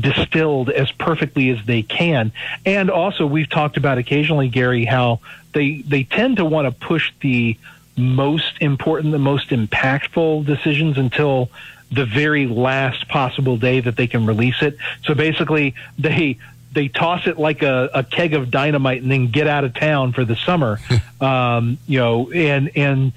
distilled 0.00 0.70
as 0.70 0.90
perfectly 0.92 1.50
as 1.50 1.64
they 1.66 1.82
can. 1.82 2.32
And 2.64 2.90
also, 2.90 3.26
we've 3.26 3.48
talked 3.48 3.76
about 3.76 3.98
occasionally, 3.98 4.48
Gary, 4.48 4.84
how 4.84 5.20
they 5.52 5.82
they 5.82 6.04
tend 6.04 6.36
to 6.38 6.44
want 6.44 6.66
to 6.66 6.86
push 6.86 7.12
the 7.20 7.56
most 7.96 8.54
important, 8.60 9.12
the 9.12 9.18
most 9.18 9.50
impactful 9.50 10.46
decisions 10.46 10.98
until 10.98 11.50
the 11.90 12.04
very 12.04 12.46
last 12.46 13.08
possible 13.08 13.56
day 13.56 13.80
that 13.80 13.96
they 13.96 14.06
can 14.06 14.26
release 14.26 14.62
it. 14.62 14.76
So 15.04 15.14
basically, 15.14 15.74
they 15.98 16.38
they 16.72 16.88
toss 16.88 17.26
it 17.26 17.38
like 17.38 17.62
a, 17.62 17.90
a 17.94 18.04
keg 18.04 18.34
of 18.34 18.50
dynamite 18.50 19.02
and 19.02 19.10
then 19.10 19.30
get 19.30 19.46
out 19.46 19.64
of 19.64 19.74
town 19.74 20.12
for 20.12 20.24
the 20.24 20.36
summer. 20.36 20.78
um, 21.20 21.78
you 21.86 21.98
know, 21.98 22.30
and 22.30 22.70
and 22.76 23.12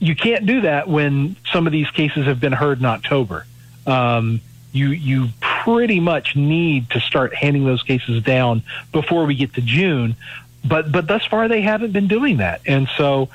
you 0.00 0.14
can't 0.14 0.46
do 0.46 0.62
that 0.62 0.88
when 0.88 1.36
some 1.52 1.66
of 1.66 1.72
these 1.72 1.90
cases 1.90 2.26
have 2.26 2.40
been 2.40 2.52
heard 2.52 2.78
in 2.78 2.86
October. 2.86 3.46
Um, 3.86 4.40
you 4.72 4.88
you 4.90 5.28
pretty 5.68 6.00
much 6.00 6.34
need 6.34 6.88
to 6.88 6.98
start 6.98 7.34
handing 7.34 7.66
those 7.66 7.82
cases 7.82 8.22
down 8.22 8.62
before 8.90 9.26
we 9.26 9.34
get 9.34 9.52
to 9.52 9.60
June. 9.60 10.16
But 10.64 10.90
but 10.90 11.06
thus 11.06 11.24
far 11.26 11.46
they 11.46 11.60
haven't 11.60 11.92
been 11.92 12.08
doing 12.08 12.38
that, 12.38 12.62
and 12.66 12.88
so 12.96 13.28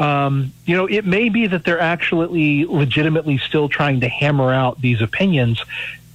um, 0.00 0.52
you 0.64 0.76
know 0.76 0.86
it 0.86 1.06
may 1.06 1.28
be 1.28 1.46
that 1.46 1.64
they're 1.64 1.80
actually 1.80 2.64
legitimately 2.64 3.38
still 3.38 3.68
trying 3.68 4.00
to 4.00 4.08
hammer 4.08 4.52
out 4.52 4.80
these 4.80 5.00
opinions. 5.00 5.62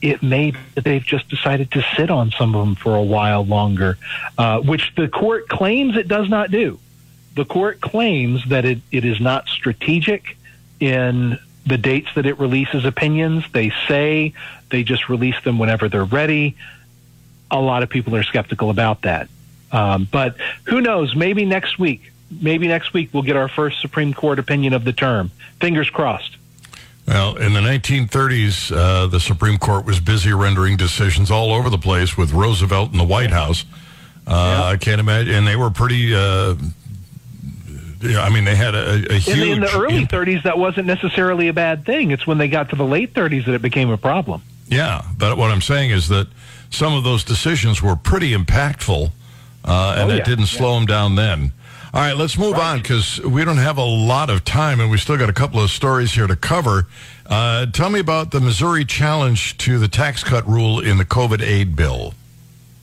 It 0.02 0.22
may 0.22 0.52
be 0.52 0.58
that 0.76 0.84
they've 0.84 1.04
just 1.04 1.30
decided 1.30 1.72
to 1.72 1.86
sit 1.96 2.10
on 2.10 2.32
some 2.32 2.54
of 2.54 2.66
them 2.66 2.76
for 2.76 2.96
a 2.96 3.04
while 3.04 3.46
longer, 3.46 3.98
uh, 4.38 4.60
which 4.60 4.94
the 4.96 5.08
court 5.08 5.48
claims 5.48 5.96
it 5.96 6.08
does 6.08 6.28
not 6.28 6.52
do. 6.52 6.80
The 7.36 7.46
court 7.46 7.80
claims 7.80 8.44
that 8.50 8.66
it, 8.66 8.80
it 8.92 9.06
is 9.06 9.22
not 9.22 9.48
strategic 9.48 10.38
in 10.82 11.40
the 11.66 11.78
dates 11.78 12.10
that 12.16 12.26
it 12.26 12.40
releases 12.40 12.84
opinions. 12.84 13.46
They 13.54 13.72
say 13.88 14.34
they 14.72 14.84
just 14.84 15.10
release 15.10 15.42
them 15.44 15.60
whenever 15.60 15.88
they're 15.90 16.04
ready. 16.06 16.56
A 17.52 17.60
lot 17.60 17.84
of 17.84 17.90
people 17.90 18.16
are 18.16 18.24
skeptical 18.24 18.70
about 18.70 19.02
that. 19.04 19.28
Um, 19.72 20.08
but 20.12 20.36
who 20.66 20.82
knows? 20.82 21.16
Maybe 21.16 21.46
next 21.46 21.78
week, 21.78 22.12
maybe 22.30 22.68
next 22.68 22.94
week 22.94 23.10
we'll 23.14 23.24
get 23.24 23.36
our 23.36 23.48
first 23.48 23.82
Supreme 23.82 24.14
Court 24.14 24.40
opinion 24.40 24.74
of 24.74 24.84
the 24.84 24.94
term. 24.94 25.32
Fingers 25.60 25.90
crossed. 25.90 26.38
Well, 27.08 27.36
in 27.38 27.54
the 27.54 27.60
1930s, 27.62 28.72
uh, 28.76 29.08
the 29.08 29.20
Supreme 29.20 29.58
Court 29.58 29.86
was 29.86 30.00
busy 30.00 30.34
rendering 30.34 30.78
decisions 30.78 31.32
all 31.32 31.52
over 31.54 31.70
the 31.70 31.78
place 31.78 32.16
with 32.18 32.32
Roosevelt 32.32 32.92
in 32.92 32.98
the 32.98 33.04
White 33.04 33.32
House. 33.32 33.66
Uh, 34.28 34.72
I 34.74 34.78
can't 34.78 35.00
imagine, 35.02 35.34
and 35.34 35.48
they 35.48 35.56
were 35.56 35.72
pretty. 35.72 36.14
Uh, 36.16 36.56
yeah, 38.02 38.22
I 38.22 38.30
mean, 38.30 38.46
they 38.46 38.56
had 38.56 38.76
a, 38.76 38.94
a 38.94 39.16
In 39.16 39.20
huge. 39.22 39.38
the, 39.38 39.52
in 39.52 39.60
the 39.62 39.72
early 39.76 39.98
impact. 39.98 40.14
30s, 40.28 40.44
that 40.44 40.58
wasn't 40.58 40.88
necessarily 40.88 41.48
a 41.50 41.54
bad 41.54 41.86
thing. 41.86 42.12
It's 42.12 42.26
when 42.26 42.38
they 42.38 42.48
got 42.48 42.70
to 42.70 42.76
the 42.76 42.86
late 42.86 43.14
30s 43.14 43.46
that 43.46 43.54
it 43.54 43.62
became 43.62 43.90
a 43.90 43.98
problem. 43.98 44.42
Yeah, 44.72 45.04
but 45.18 45.38
what 45.38 45.52
I'm 45.52 45.62
saying 45.62 45.92
is 45.92 46.08
that 46.08 46.28
some 46.70 46.94
of 46.94 47.04
those 47.04 47.24
decisions 47.24 47.82
were 47.82 47.96
pretty 47.98 48.32
impactful, 48.34 49.12
uh, 49.66 49.96
and 49.98 50.12
Oh, 50.12 50.16
it 50.16 50.26
didn't 50.26 50.48
slow 50.48 50.76
them 50.76 50.86
down 50.86 51.16
then. 51.16 51.52
All 51.94 52.00
right, 52.00 52.16
let's 52.16 52.38
move 52.38 52.56
on 52.56 52.78
because 52.82 53.20
we 53.20 53.44
don't 53.44 53.58
have 53.58 53.78
a 53.78 53.84
lot 53.84 54.30
of 54.30 54.46
time, 54.46 54.80
and 54.80 54.90
we 54.90 54.98
still 54.98 55.18
got 55.18 55.30
a 55.30 55.34
couple 55.34 55.62
of 55.62 55.70
stories 55.70 56.14
here 56.14 56.26
to 56.26 56.38
cover. 56.38 56.88
Uh, 57.26 57.66
tell 57.66 57.90
me 57.90 58.00
about 58.00 58.32
the 58.32 58.40
Missouri 58.40 58.86
challenge 58.86 59.58
to 59.58 59.78
the 59.78 59.90
tax 59.90 60.24
cut 60.24 60.48
rule 60.48 60.80
in 60.80 60.98
the 60.98 61.06
COVID 61.06 61.42
aid 61.42 61.76
bill. 61.76 62.14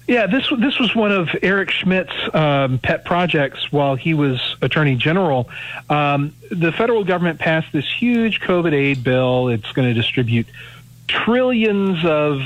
Yeah, 0.07 0.27
this 0.27 0.51
this 0.59 0.79
was 0.79 0.95
one 0.95 1.13
of 1.13 1.29
Eric 1.43 1.71
Schmitt's 1.71 2.35
um, 2.35 2.79
pet 2.79 3.05
projects 3.07 3.71
while 3.73 3.95
he 3.95 4.13
was 4.15 4.57
Attorney 4.63 4.97
General. 4.97 5.49
Um, 5.89 6.35
the 6.51 6.73
federal 6.73 7.05
government 7.05 7.39
passed 7.39 7.73
this 7.73 7.87
huge 7.91 8.41
COVID 8.41 8.73
aid 8.75 9.03
bill. 9.05 9.49
It's 9.49 9.71
going 9.73 9.89
to 9.89 9.95
distribute 9.95 10.47
trillions 11.09 12.05
of 12.05 12.43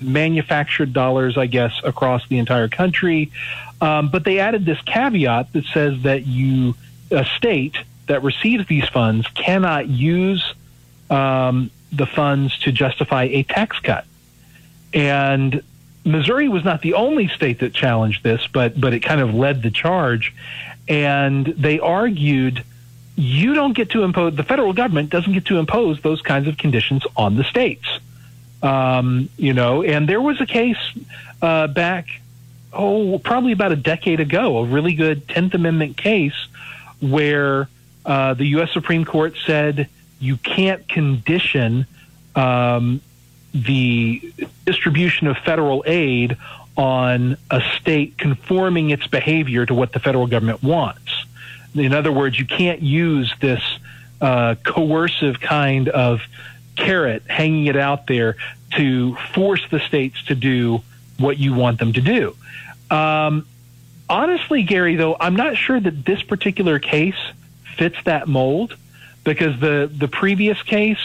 manufactured 0.00 0.92
dollars, 0.92 1.36
I 1.36 1.46
guess, 1.46 1.72
across 1.82 2.26
the 2.28 2.38
entire 2.38 2.68
country. 2.68 3.32
Um, 3.80 4.10
but 4.10 4.24
they 4.24 4.38
added 4.38 4.64
this 4.64 4.80
caveat 4.82 5.52
that 5.54 5.64
says 5.66 6.02
that 6.02 6.26
you, 6.26 6.76
a 7.10 7.24
state 7.24 7.76
that 8.06 8.22
receives 8.22 8.66
these 8.68 8.88
funds, 8.88 9.26
cannot 9.28 9.88
use 9.88 10.54
um, 11.08 11.70
the 11.90 12.06
funds 12.06 12.56
to 12.58 12.72
justify 12.72 13.24
a 13.24 13.42
tax 13.42 13.78
cut. 13.80 14.04
And 14.92 15.62
Missouri 16.04 16.48
was 16.48 16.64
not 16.64 16.82
the 16.82 16.94
only 16.94 17.28
state 17.28 17.60
that 17.60 17.72
challenged 17.72 18.22
this, 18.22 18.46
but 18.46 18.80
but 18.80 18.92
it 18.92 19.00
kind 19.00 19.20
of 19.20 19.34
led 19.34 19.62
the 19.62 19.70
charge, 19.70 20.34
and 20.88 21.46
they 21.46 21.78
argued 21.78 22.64
you 23.20 23.54
don't 23.54 23.74
get 23.74 23.90
to 23.90 24.02
impose 24.02 24.34
the 24.34 24.42
federal 24.42 24.72
government 24.72 25.10
doesn't 25.10 25.32
get 25.32 25.44
to 25.46 25.58
impose 25.58 26.00
those 26.00 26.22
kinds 26.22 26.48
of 26.48 26.56
conditions 26.56 27.04
on 27.16 27.36
the 27.36 27.44
states. 27.44 27.86
Um, 28.62 29.28
you 29.36 29.52
know, 29.52 29.82
and 29.82 30.08
there 30.08 30.20
was 30.20 30.40
a 30.40 30.46
case 30.46 30.78
uh, 31.42 31.66
back, 31.66 32.08
oh, 32.72 33.18
probably 33.18 33.52
about 33.52 33.72
a 33.72 33.76
decade 33.76 34.20
ago, 34.20 34.58
a 34.58 34.64
really 34.64 34.94
good 34.94 35.28
Tenth 35.28 35.54
Amendment 35.54 35.96
case 35.96 36.48
where 37.00 37.68
uh, 38.06 38.34
the 38.34 38.46
U.S. 38.46 38.72
Supreme 38.72 39.04
Court 39.04 39.34
said 39.46 39.88
you 40.18 40.36
can't 40.36 40.86
condition 40.88 41.86
um, 42.34 43.00
the 43.52 44.32
distribution 44.64 45.26
of 45.26 45.36
federal 45.38 45.82
aid 45.86 46.36
on 46.76 47.36
a 47.50 47.60
state 47.78 48.16
conforming 48.16 48.90
its 48.90 49.06
behavior 49.06 49.66
to 49.66 49.74
what 49.74 49.92
the 49.92 49.98
federal 49.98 50.26
government 50.26 50.62
wants. 50.62 51.09
In 51.74 51.92
other 51.92 52.12
words, 52.12 52.38
you 52.38 52.46
can't 52.46 52.82
use 52.82 53.32
this 53.40 53.62
uh, 54.20 54.56
coercive 54.62 55.40
kind 55.40 55.88
of 55.88 56.20
carrot, 56.76 57.22
hanging 57.28 57.66
it 57.66 57.76
out 57.76 58.06
there 58.06 58.36
to 58.76 59.16
force 59.34 59.62
the 59.70 59.80
states 59.80 60.22
to 60.24 60.34
do 60.34 60.82
what 61.18 61.38
you 61.38 61.54
want 61.54 61.78
them 61.78 61.92
to 61.92 62.00
do. 62.00 62.36
Um, 62.90 63.46
honestly, 64.08 64.62
Gary, 64.62 64.96
though, 64.96 65.16
I'm 65.18 65.36
not 65.36 65.56
sure 65.56 65.78
that 65.78 66.04
this 66.04 66.22
particular 66.22 66.78
case 66.78 67.18
fits 67.76 67.96
that 68.04 68.28
mold 68.28 68.76
because 69.24 69.58
the 69.60 69.90
the 69.92 70.08
previous 70.08 70.60
case 70.62 71.00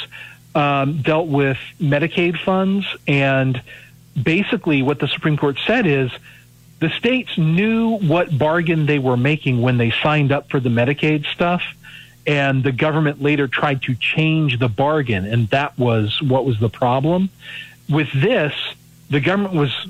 um, 0.55 1.01
dealt 1.01 1.28
with 1.28 1.57
Medicaid 1.80 2.39
funds, 2.39 2.86
and 3.07 3.61
basically 4.22 4.82
what 4.82 4.99
the 4.99 5.07
Supreme 5.07 5.38
Court 5.38 5.57
said 5.68 5.86
is 5.86 6.11
the 6.80 6.89
states 6.89 7.38
knew 7.38 7.97
what 7.97 8.38
bargain 8.38 8.86
they 8.86 8.99
were 8.99 9.17
making 9.17 9.61
when 9.61 9.78
they 9.78 9.91
signed 9.91 10.32
up 10.32 10.49
for 10.49 10.59
the 10.59 10.69
Medicaid 10.69 11.26
stuff, 11.28 11.63
and 12.28 12.63
the 12.63 12.71
government 12.71 13.21
later 13.21 13.47
tried 13.47 13.82
to 13.84 13.95
change 13.95 14.59
the 14.59 14.67
bargain, 14.67 15.26
and 15.26 15.47
that 15.49 15.78
was 15.78 16.21
what 16.21 16.45
was 16.45 16.59
the 16.59 16.69
problem. 16.69 17.30
With 17.89 18.11
this, 18.13 18.53
the 19.09 19.21
government 19.21 19.53
was 19.53 19.88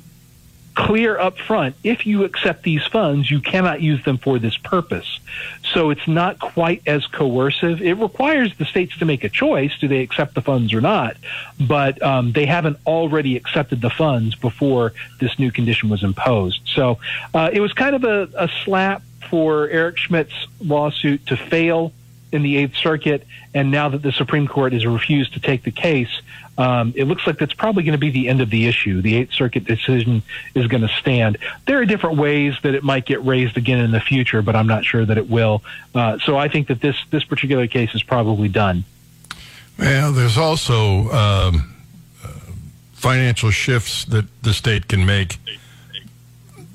clear 0.75 1.17
up 1.17 1.37
front 1.37 1.75
if 1.83 2.05
you 2.05 2.23
accept 2.23 2.63
these 2.63 2.85
funds, 2.85 3.31
you 3.31 3.39
cannot 3.39 3.81
use 3.81 4.03
them 4.03 4.17
for 4.17 4.37
this 4.39 4.57
purpose. 4.57 5.19
So 5.73 5.89
it's 5.89 6.07
not 6.07 6.39
quite 6.39 6.81
as 6.85 7.07
coercive. 7.07 7.81
It 7.81 7.93
requires 7.93 8.55
the 8.57 8.65
states 8.65 8.97
to 8.97 9.05
make 9.05 9.23
a 9.23 9.29
choice 9.29 9.77
do 9.79 9.87
they 9.87 10.01
accept 10.01 10.35
the 10.35 10.41
funds 10.41 10.73
or 10.73 10.81
not? 10.81 11.17
But 11.59 12.01
um, 12.03 12.33
they 12.33 12.45
haven't 12.45 12.77
already 12.85 13.35
accepted 13.35 13.81
the 13.81 13.89
funds 13.89 14.35
before 14.35 14.93
this 15.19 15.39
new 15.39 15.51
condition 15.51 15.89
was 15.89 16.03
imposed. 16.03 16.61
So 16.65 16.99
uh, 17.33 17.49
it 17.51 17.61
was 17.61 17.73
kind 17.73 17.95
of 17.95 18.03
a, 18.03 18.29
a 18.35 18.49
slap 18.63 19.01
for 19.29 19.67
Eric 19.69 19.97
Schmitt's 19.97 20.47
lawsuit 20.59 21.25
to 21.27 21.37
fail 21.37 21.93
in 22.31 22.43
the 22.43 22.57
Eighth 22.57 22.75
Circuit, 22.75 23.25
and 23.53 23.71
now 23.71 23.89
that 23.89 24.01
the 24.01 24.11
Supreme 24.11 24.47
Court 24.47 24.73
has 24.73 24.85
refused 24.85 25.33
to 25.33 25.39
take 25.39 25.63
the 25.63 25.71
case, 25.71 26.21
um, 26.57 26.93
it 26.95 27.05
looks 27.05 27.27
like 27.27 27.37
that's 27.37 27.53
probably 27.53 27.83
going 27.83 27.93
to 27.93 27.99
be 27.99 28.11
the 28.11 28.29
end 28.29 28.41
of 28.41 28.49
the 28.49 28.67
issue. 28.67 29.01
The 29.01 29.15
Eighth 29.15 29.33
Circuit 29.33 29.65
decision 29.65 30.23
is 30.53 30.67
going 30.67 30.81
to 30.81 30.87
stand. 30.87 31.37
There 31.65 31.79
are 31.79 31.85
different 31.85 32.17
ways 32.17 32.55
that 32.63 32.75
it 32.75 32.83
might 32.83 33.05
get 33.05 33.23
raised 33.25 33.57
again 33.57 33.79
in 33.79 33.91
the 33.91 33.99
future, 33.99 34.41
but 34.41 34.55
I'm 34.55 34.67
not 34.67 34.85
sure 34.85 35.05
that 35.05 35.17
it 35.17 35.29
will. 35.29 35.63
Uh, 35.93 36.17
so 36.19 36.37
I 36.37 36.47
think 36.47 36.67
that 36.67 36.81
this 36.81 36.95
this 37.11 37.23
particular 37.23 37.67
case 37.67 37.93
is 37.93 38.03
probably 38.03 38.47
done. 38.47 38.85
Well, 39.77 40.13
there's 40.13 40.37
also 40.37 41.11
um, 41.11 41.75
uh, 42.23 42.29
financial 42.93 43.51
shifts 43.51 44.05
that 44.05 44.25
the 44.41 44.53
state 44.53 44.87
can 44.87 45.05
make 45.05 45.37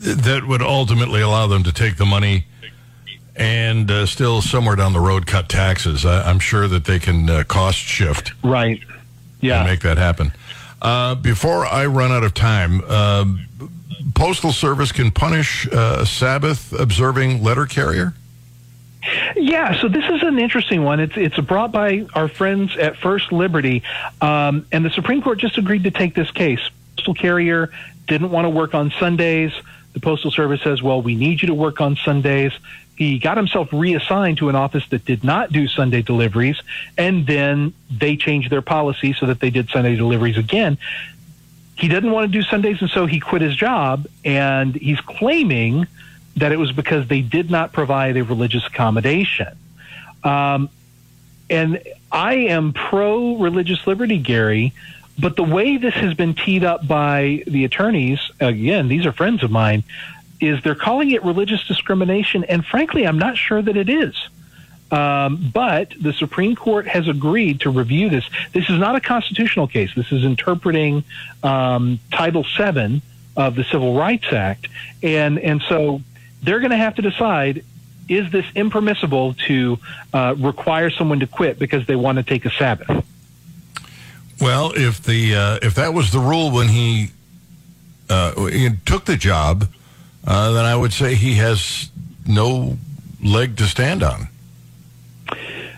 that 0.01 0.47
would 0.47 0.63
ultimately 0.63 1.21
allow 1.21 1.47
them 1.47 1.63
to 1.63 1.73
take 1.73 1.97
the 1.97 2.07
money 2.07 2.47
and 3.37 3.91
uh, 3.91 4.07
still 4.07 4.43
somewhere 4.43 4.77
down 4.77 4.93
the 4.93 5.01
road 5.01 5.27
cut 5.27 5.49
taxes. 5.49 6.05
I, 6.05 6.29
am 6.29 6.39
sure 6.39 6.69
that 6.69 6.85
they 6.85 6.99
can 6.99 7.29
uh, 7.29 7.45
cost 7.45 7.79
shift. 7.79 8.33
Right. 8.43 8.81
Yeah. 9.41 9.65
make 9.65 9.81
that 9.81 9.99
happen. 9.99 10.33
Uh, 10.83 11.15
before 11.15 11.67
I 11.67 11.87
run 11.87 12.11
out 12.11 12.25
of 12.25 12.35
time, 12.35 12.83
um, 12.85 13.47
Postal 14.15 14.53
Service 14.53 14.93
can 14.93 15.11
punish 15.11 15.67
uh, 15.73 15.99
a 16.01 16.07
Sabbath 16.07 16.73
observing 16.73 17.43
letter 17.43 17.67
carrier? 17.67 18.15
Yeah, 19.37 19.81
so 19.81 19.89
this 19.89 20.05
is 20.11 20.23
an 20.23 20.39
interesting 20.39 20.85
one. 20.85 21.01
It's 21.01 21.17
it's 21.17 21.39
brought 21.39 21.73
by 21.73 22.07
our 22.15 22.29
friends 22.29 22.77
at 22.77 22.97
First 22.99 23.33
Liberty, 23.33 23.83
um, 24.21 24.67
and 24.73 24.85
the 24.85 24.91
Supreme 24.91 25.23
Court 25.23 25.39
just 25.39 25.57
agreed 25.57 25.85
to 25.85 25.91
take 25.91 26.15
this 26.15 26.31
case. 26.31 26.61
Postal 26.97 27.15
carrier 27.15 27.71
didn't 28.07 28.31
want 28.31 28.45
to 28.45 28.51
work 28.51 28.75
on 28.75 28.91
Sundays. 28.99 29.53
The 29.95 30.01
Postal 30.01 30.31
Service 30.31 30.61
says, 30.63 30.83
"Well, 30.83 31.01
we 31.01 31.15
need 31.15 31.41
you 31.41 31.49
to 31.49 31.55
work 31.55 31.81
on 31.81 31.97
Sundays." 31.97 32.53
He 33.01 33.19
got 33.19 33.39
himself 33.39 33.73
reassigned 33.73 34.37
to 34.37 34.51
an 34.51 34.55
office 34.55 34.87
that 34.91 35.07
did 35.07 35.25
not 35.25 35.51
do 35.51 35.67
Sunday 35.67 36.03
deliveries, 36.03 36.61
and 36.99 37.27
then 37.27 37.73
they 37.91 38.15
changed 38.15 38.51
their 38.51 38.61
policy 38.61 39.15
so 39.15 39.25
that 39.25 39.41
they 39.41 39.49
did 39.49 39.71
Sunday 39.71 39.97
deliveries 39.97 40.37
again. 40.37 40.77
He 41.77 41.89
didn't 41.89 42.11
want 42.11 42.31
to 42.31 42.39
do 42.39 42.43
Sundays, 42.43 42.83
and 42.83 42.91
so 42.91 43.07
he 43.07 43.19
quit 43.19 43.41
his 43.41 43.57
job, 43.57 44.07
and 44.23 44.75
he's 44.75 45.01
claiming 45.01 45.87
that 46.37 46.53
it 46.53 46.59
was 46.59 46.73
because 46.73 47.09
they 47.09 47.23
did 47.23 47.51
not 47.51 47.73
provide 47.73 48.19
a 48.19 48.23
religious 48.23 48.67
accommodation. 48.67 49.57
Um, 50.23 50.69
and 51.49 51.83
I 52.13 52.35
am 52.35 52.75
pro 52.75 53.37
religious 53.37 53.87
liberty, 53.87 54.19
Gary, 54.19 54.75
but 55.19 55.37
the 55.37 55.43
way 55.43 55.79
this 55.79 55.95
has 55.95 56.13
been 56.13 56.35
teed 56.35 56.65
up 56.65 56.87
by 56.87 57.45
the 57.47 57.65
attorneys, 57.65 58.21
again, 58.41 58.89
these 58.89 59.07
are 59.07 59.13
friends 59.13 59.43
of 59.43 59.51
mine, 59.51 59.85
is 60.41 60.63
they're 60.63 60.75
calling 60.75 61.11
it 61.11 61.25
religious 61.25 61.67
discrimination, 61.67 62.45
and 62.45 62.65
frankly, 62.65 63.07
I'm 63.07 63.19
not 63.19 63.37
sure 63.37 63.61
that 63.61 63.77
it 63.77 63.89
is. 63.89 64.15
Um, 64.91 65.51
but 65.55 65.95
the 66.01 66.13
Supreme 66.13 66.57
Court 66.57 66.89
has 66.89 67.07
agreed 67.07 67.61
to 67.61 67.71
review 67.71 68.09
this. 68.09 68.29
This 68.53 68.69
is 68.69 68.79
not 68.79 68.97
a 68.97 69.01
constitutional 69.01 69.69
case. 69.69 69.95
This 69.95 70.11
is 70.11 70.25
interpreting 70.25 71.05
um, 71.45 72.01
Title 72.11 72.45
VII 72.59 73.01
of 73.37 73.55
the 73.55 73.65
Civil 73.65 73.97
Rights 73.97 74.33
Act, 74.33 74.67
and 75.03 75.39
and 75.39 75.63
so 75.69 76.03
they're 76.43 76.59
going 76.59 76.73
to 76.73 76.77
have 76.77 76.97
to 76.97 77.03
decide: 77.03 77.65
is 78.09 78.31
this 78.33 78.45
impermissible 78.57 79.35
to 79.47 79.79
uh, 80.13 80.35
require 80.37 80.91
someone 80.91 81.21
to 81.21 81.27
quit 81.29 81.59
because 81.59 81.87
they 81.87 81.97
want 81.97 82.17
to 82.19 82.25
take 82.25 82.45
a 82.45 82.51
Sabbath? 82.51 83.07
Well, 84.41 84.73
if 84.75 85.03
the 85.03 85.37
uh, 85.37 85.59
if 85.63 85.75
that 85.77 85.95
was 85.95 86.11
the 86.11 86.19
rule 86.19 86.51
when 86.51 86.69
he, 86.69 87.11
uh, 88.09 88.47
he 88.47 88.71
took 88.85 89.05
the 89.05 89.17
job, 89.17 89.69
uh, 90.27 90.53
then 90.53 90.65
I 90.65 90.77
would 90.77 90.93
say 90.93 91.15
he 91.15 91.35
has 91.35 91.91
no 92.27 92.79
leg 93.23 93.57
to 93.59 93.65
stand 93.65 94.03
on. 94.03 94.29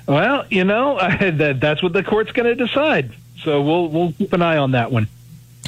Well, 0.06 0.44
you 0.50 0.64
know, 0.64 0.98
that, 1.20 1.58
that's 1.60 1.82
what 1.82 1.92
the 1.92 2.02
court's 2.02 2.32
going 2.32 2.46
to 2.46 2.54
decide. 2.54 3.12
So 3.42 3.62
we'll 3.62 3.88
we'll 3.88 4.12
keep 4.12 4.32
an 4.32 4.42
eye 4.42 4.56
on 4.56 4.72
that 4.72 4.92
one. 4.92 5.08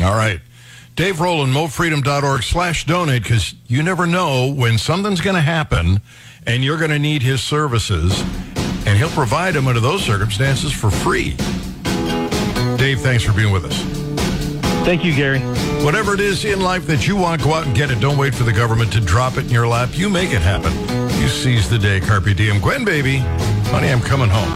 All 0.02 0.14
right. 0.14 0.40
Dave 0.96 1.20
Roland, 1.20 1.52
mofreedom.org 1.52 2.44
slash 2.44 2.86
donate, 2.86 3.24
because 3.24 3.54
you 3.66 3.82
never 3.82 4.06
know 4.06 4.52
when 4.52 4.78
something's 4.78 5.20
going 5.20 5.34
to 5.34 5.42
happen 5.42 6.00
and 6.46 6.62
you're 6.62 6.78
going 6.78 6.90
to 6.90 7.00
need 7.00 7.22
his 7.22 7.42
services, 7.42 8.20
and 8.86 8.96
he'll 8.98 9.08
provide 9.10 9.54
them 9.54 9.66
under 9.66 9.80
those 9.80 10.04
circumstances 10.04 10.72
for 10.72 10.90
free. 10.90 11.30
Dave, 12.76 13.00
thanks 13.00 13.24
for 13.24 13.32
being 13.32 13.52
with 13.52 13.64
us. 13.64 13.76
Thank 14.84 15.04
you, 15.04 15.14
Gary. 15.14 15.40
Whatever 15.84 16.14
it 16.14 16.20
is 16.20 16.46
in 16.46 16.60
life 16.60 16.86
that 16.86 17.06
you 17.06 17.14
want, 17.14 17.42
go 17.42 17.52
out 17.52 17.66
and 17.66 17.76
get 17.76 17.90
it. 17.90 18.00
Don't 18.00 18.16
wait 18.16 18.34
for 18.34 18.44
the 18.44 18.54
government 18.54 18.90
to 18.94 19.02
drop 19.02 19.36
it 19.36 19.44
in 19.44 19.50
your 19.50 19.68
lap. 19.68 19.90
You 19.92 20.08
make 20.08 20.32
it 20.32 20.40
happen. 20.40 20.72
You 21.20 21.28
seize 21.28 21.68
the 21.68 21.78
day, 21.78 22.00
Carpe 22.00 22.34
Diem. 22.34 22.58
Gwen, 22.58 22.86
baby. 22.86 23.18
Honey, 23.68 23.90
I'm 23.90 24.00
coming 24.00 24.30
home. 24.30 24.48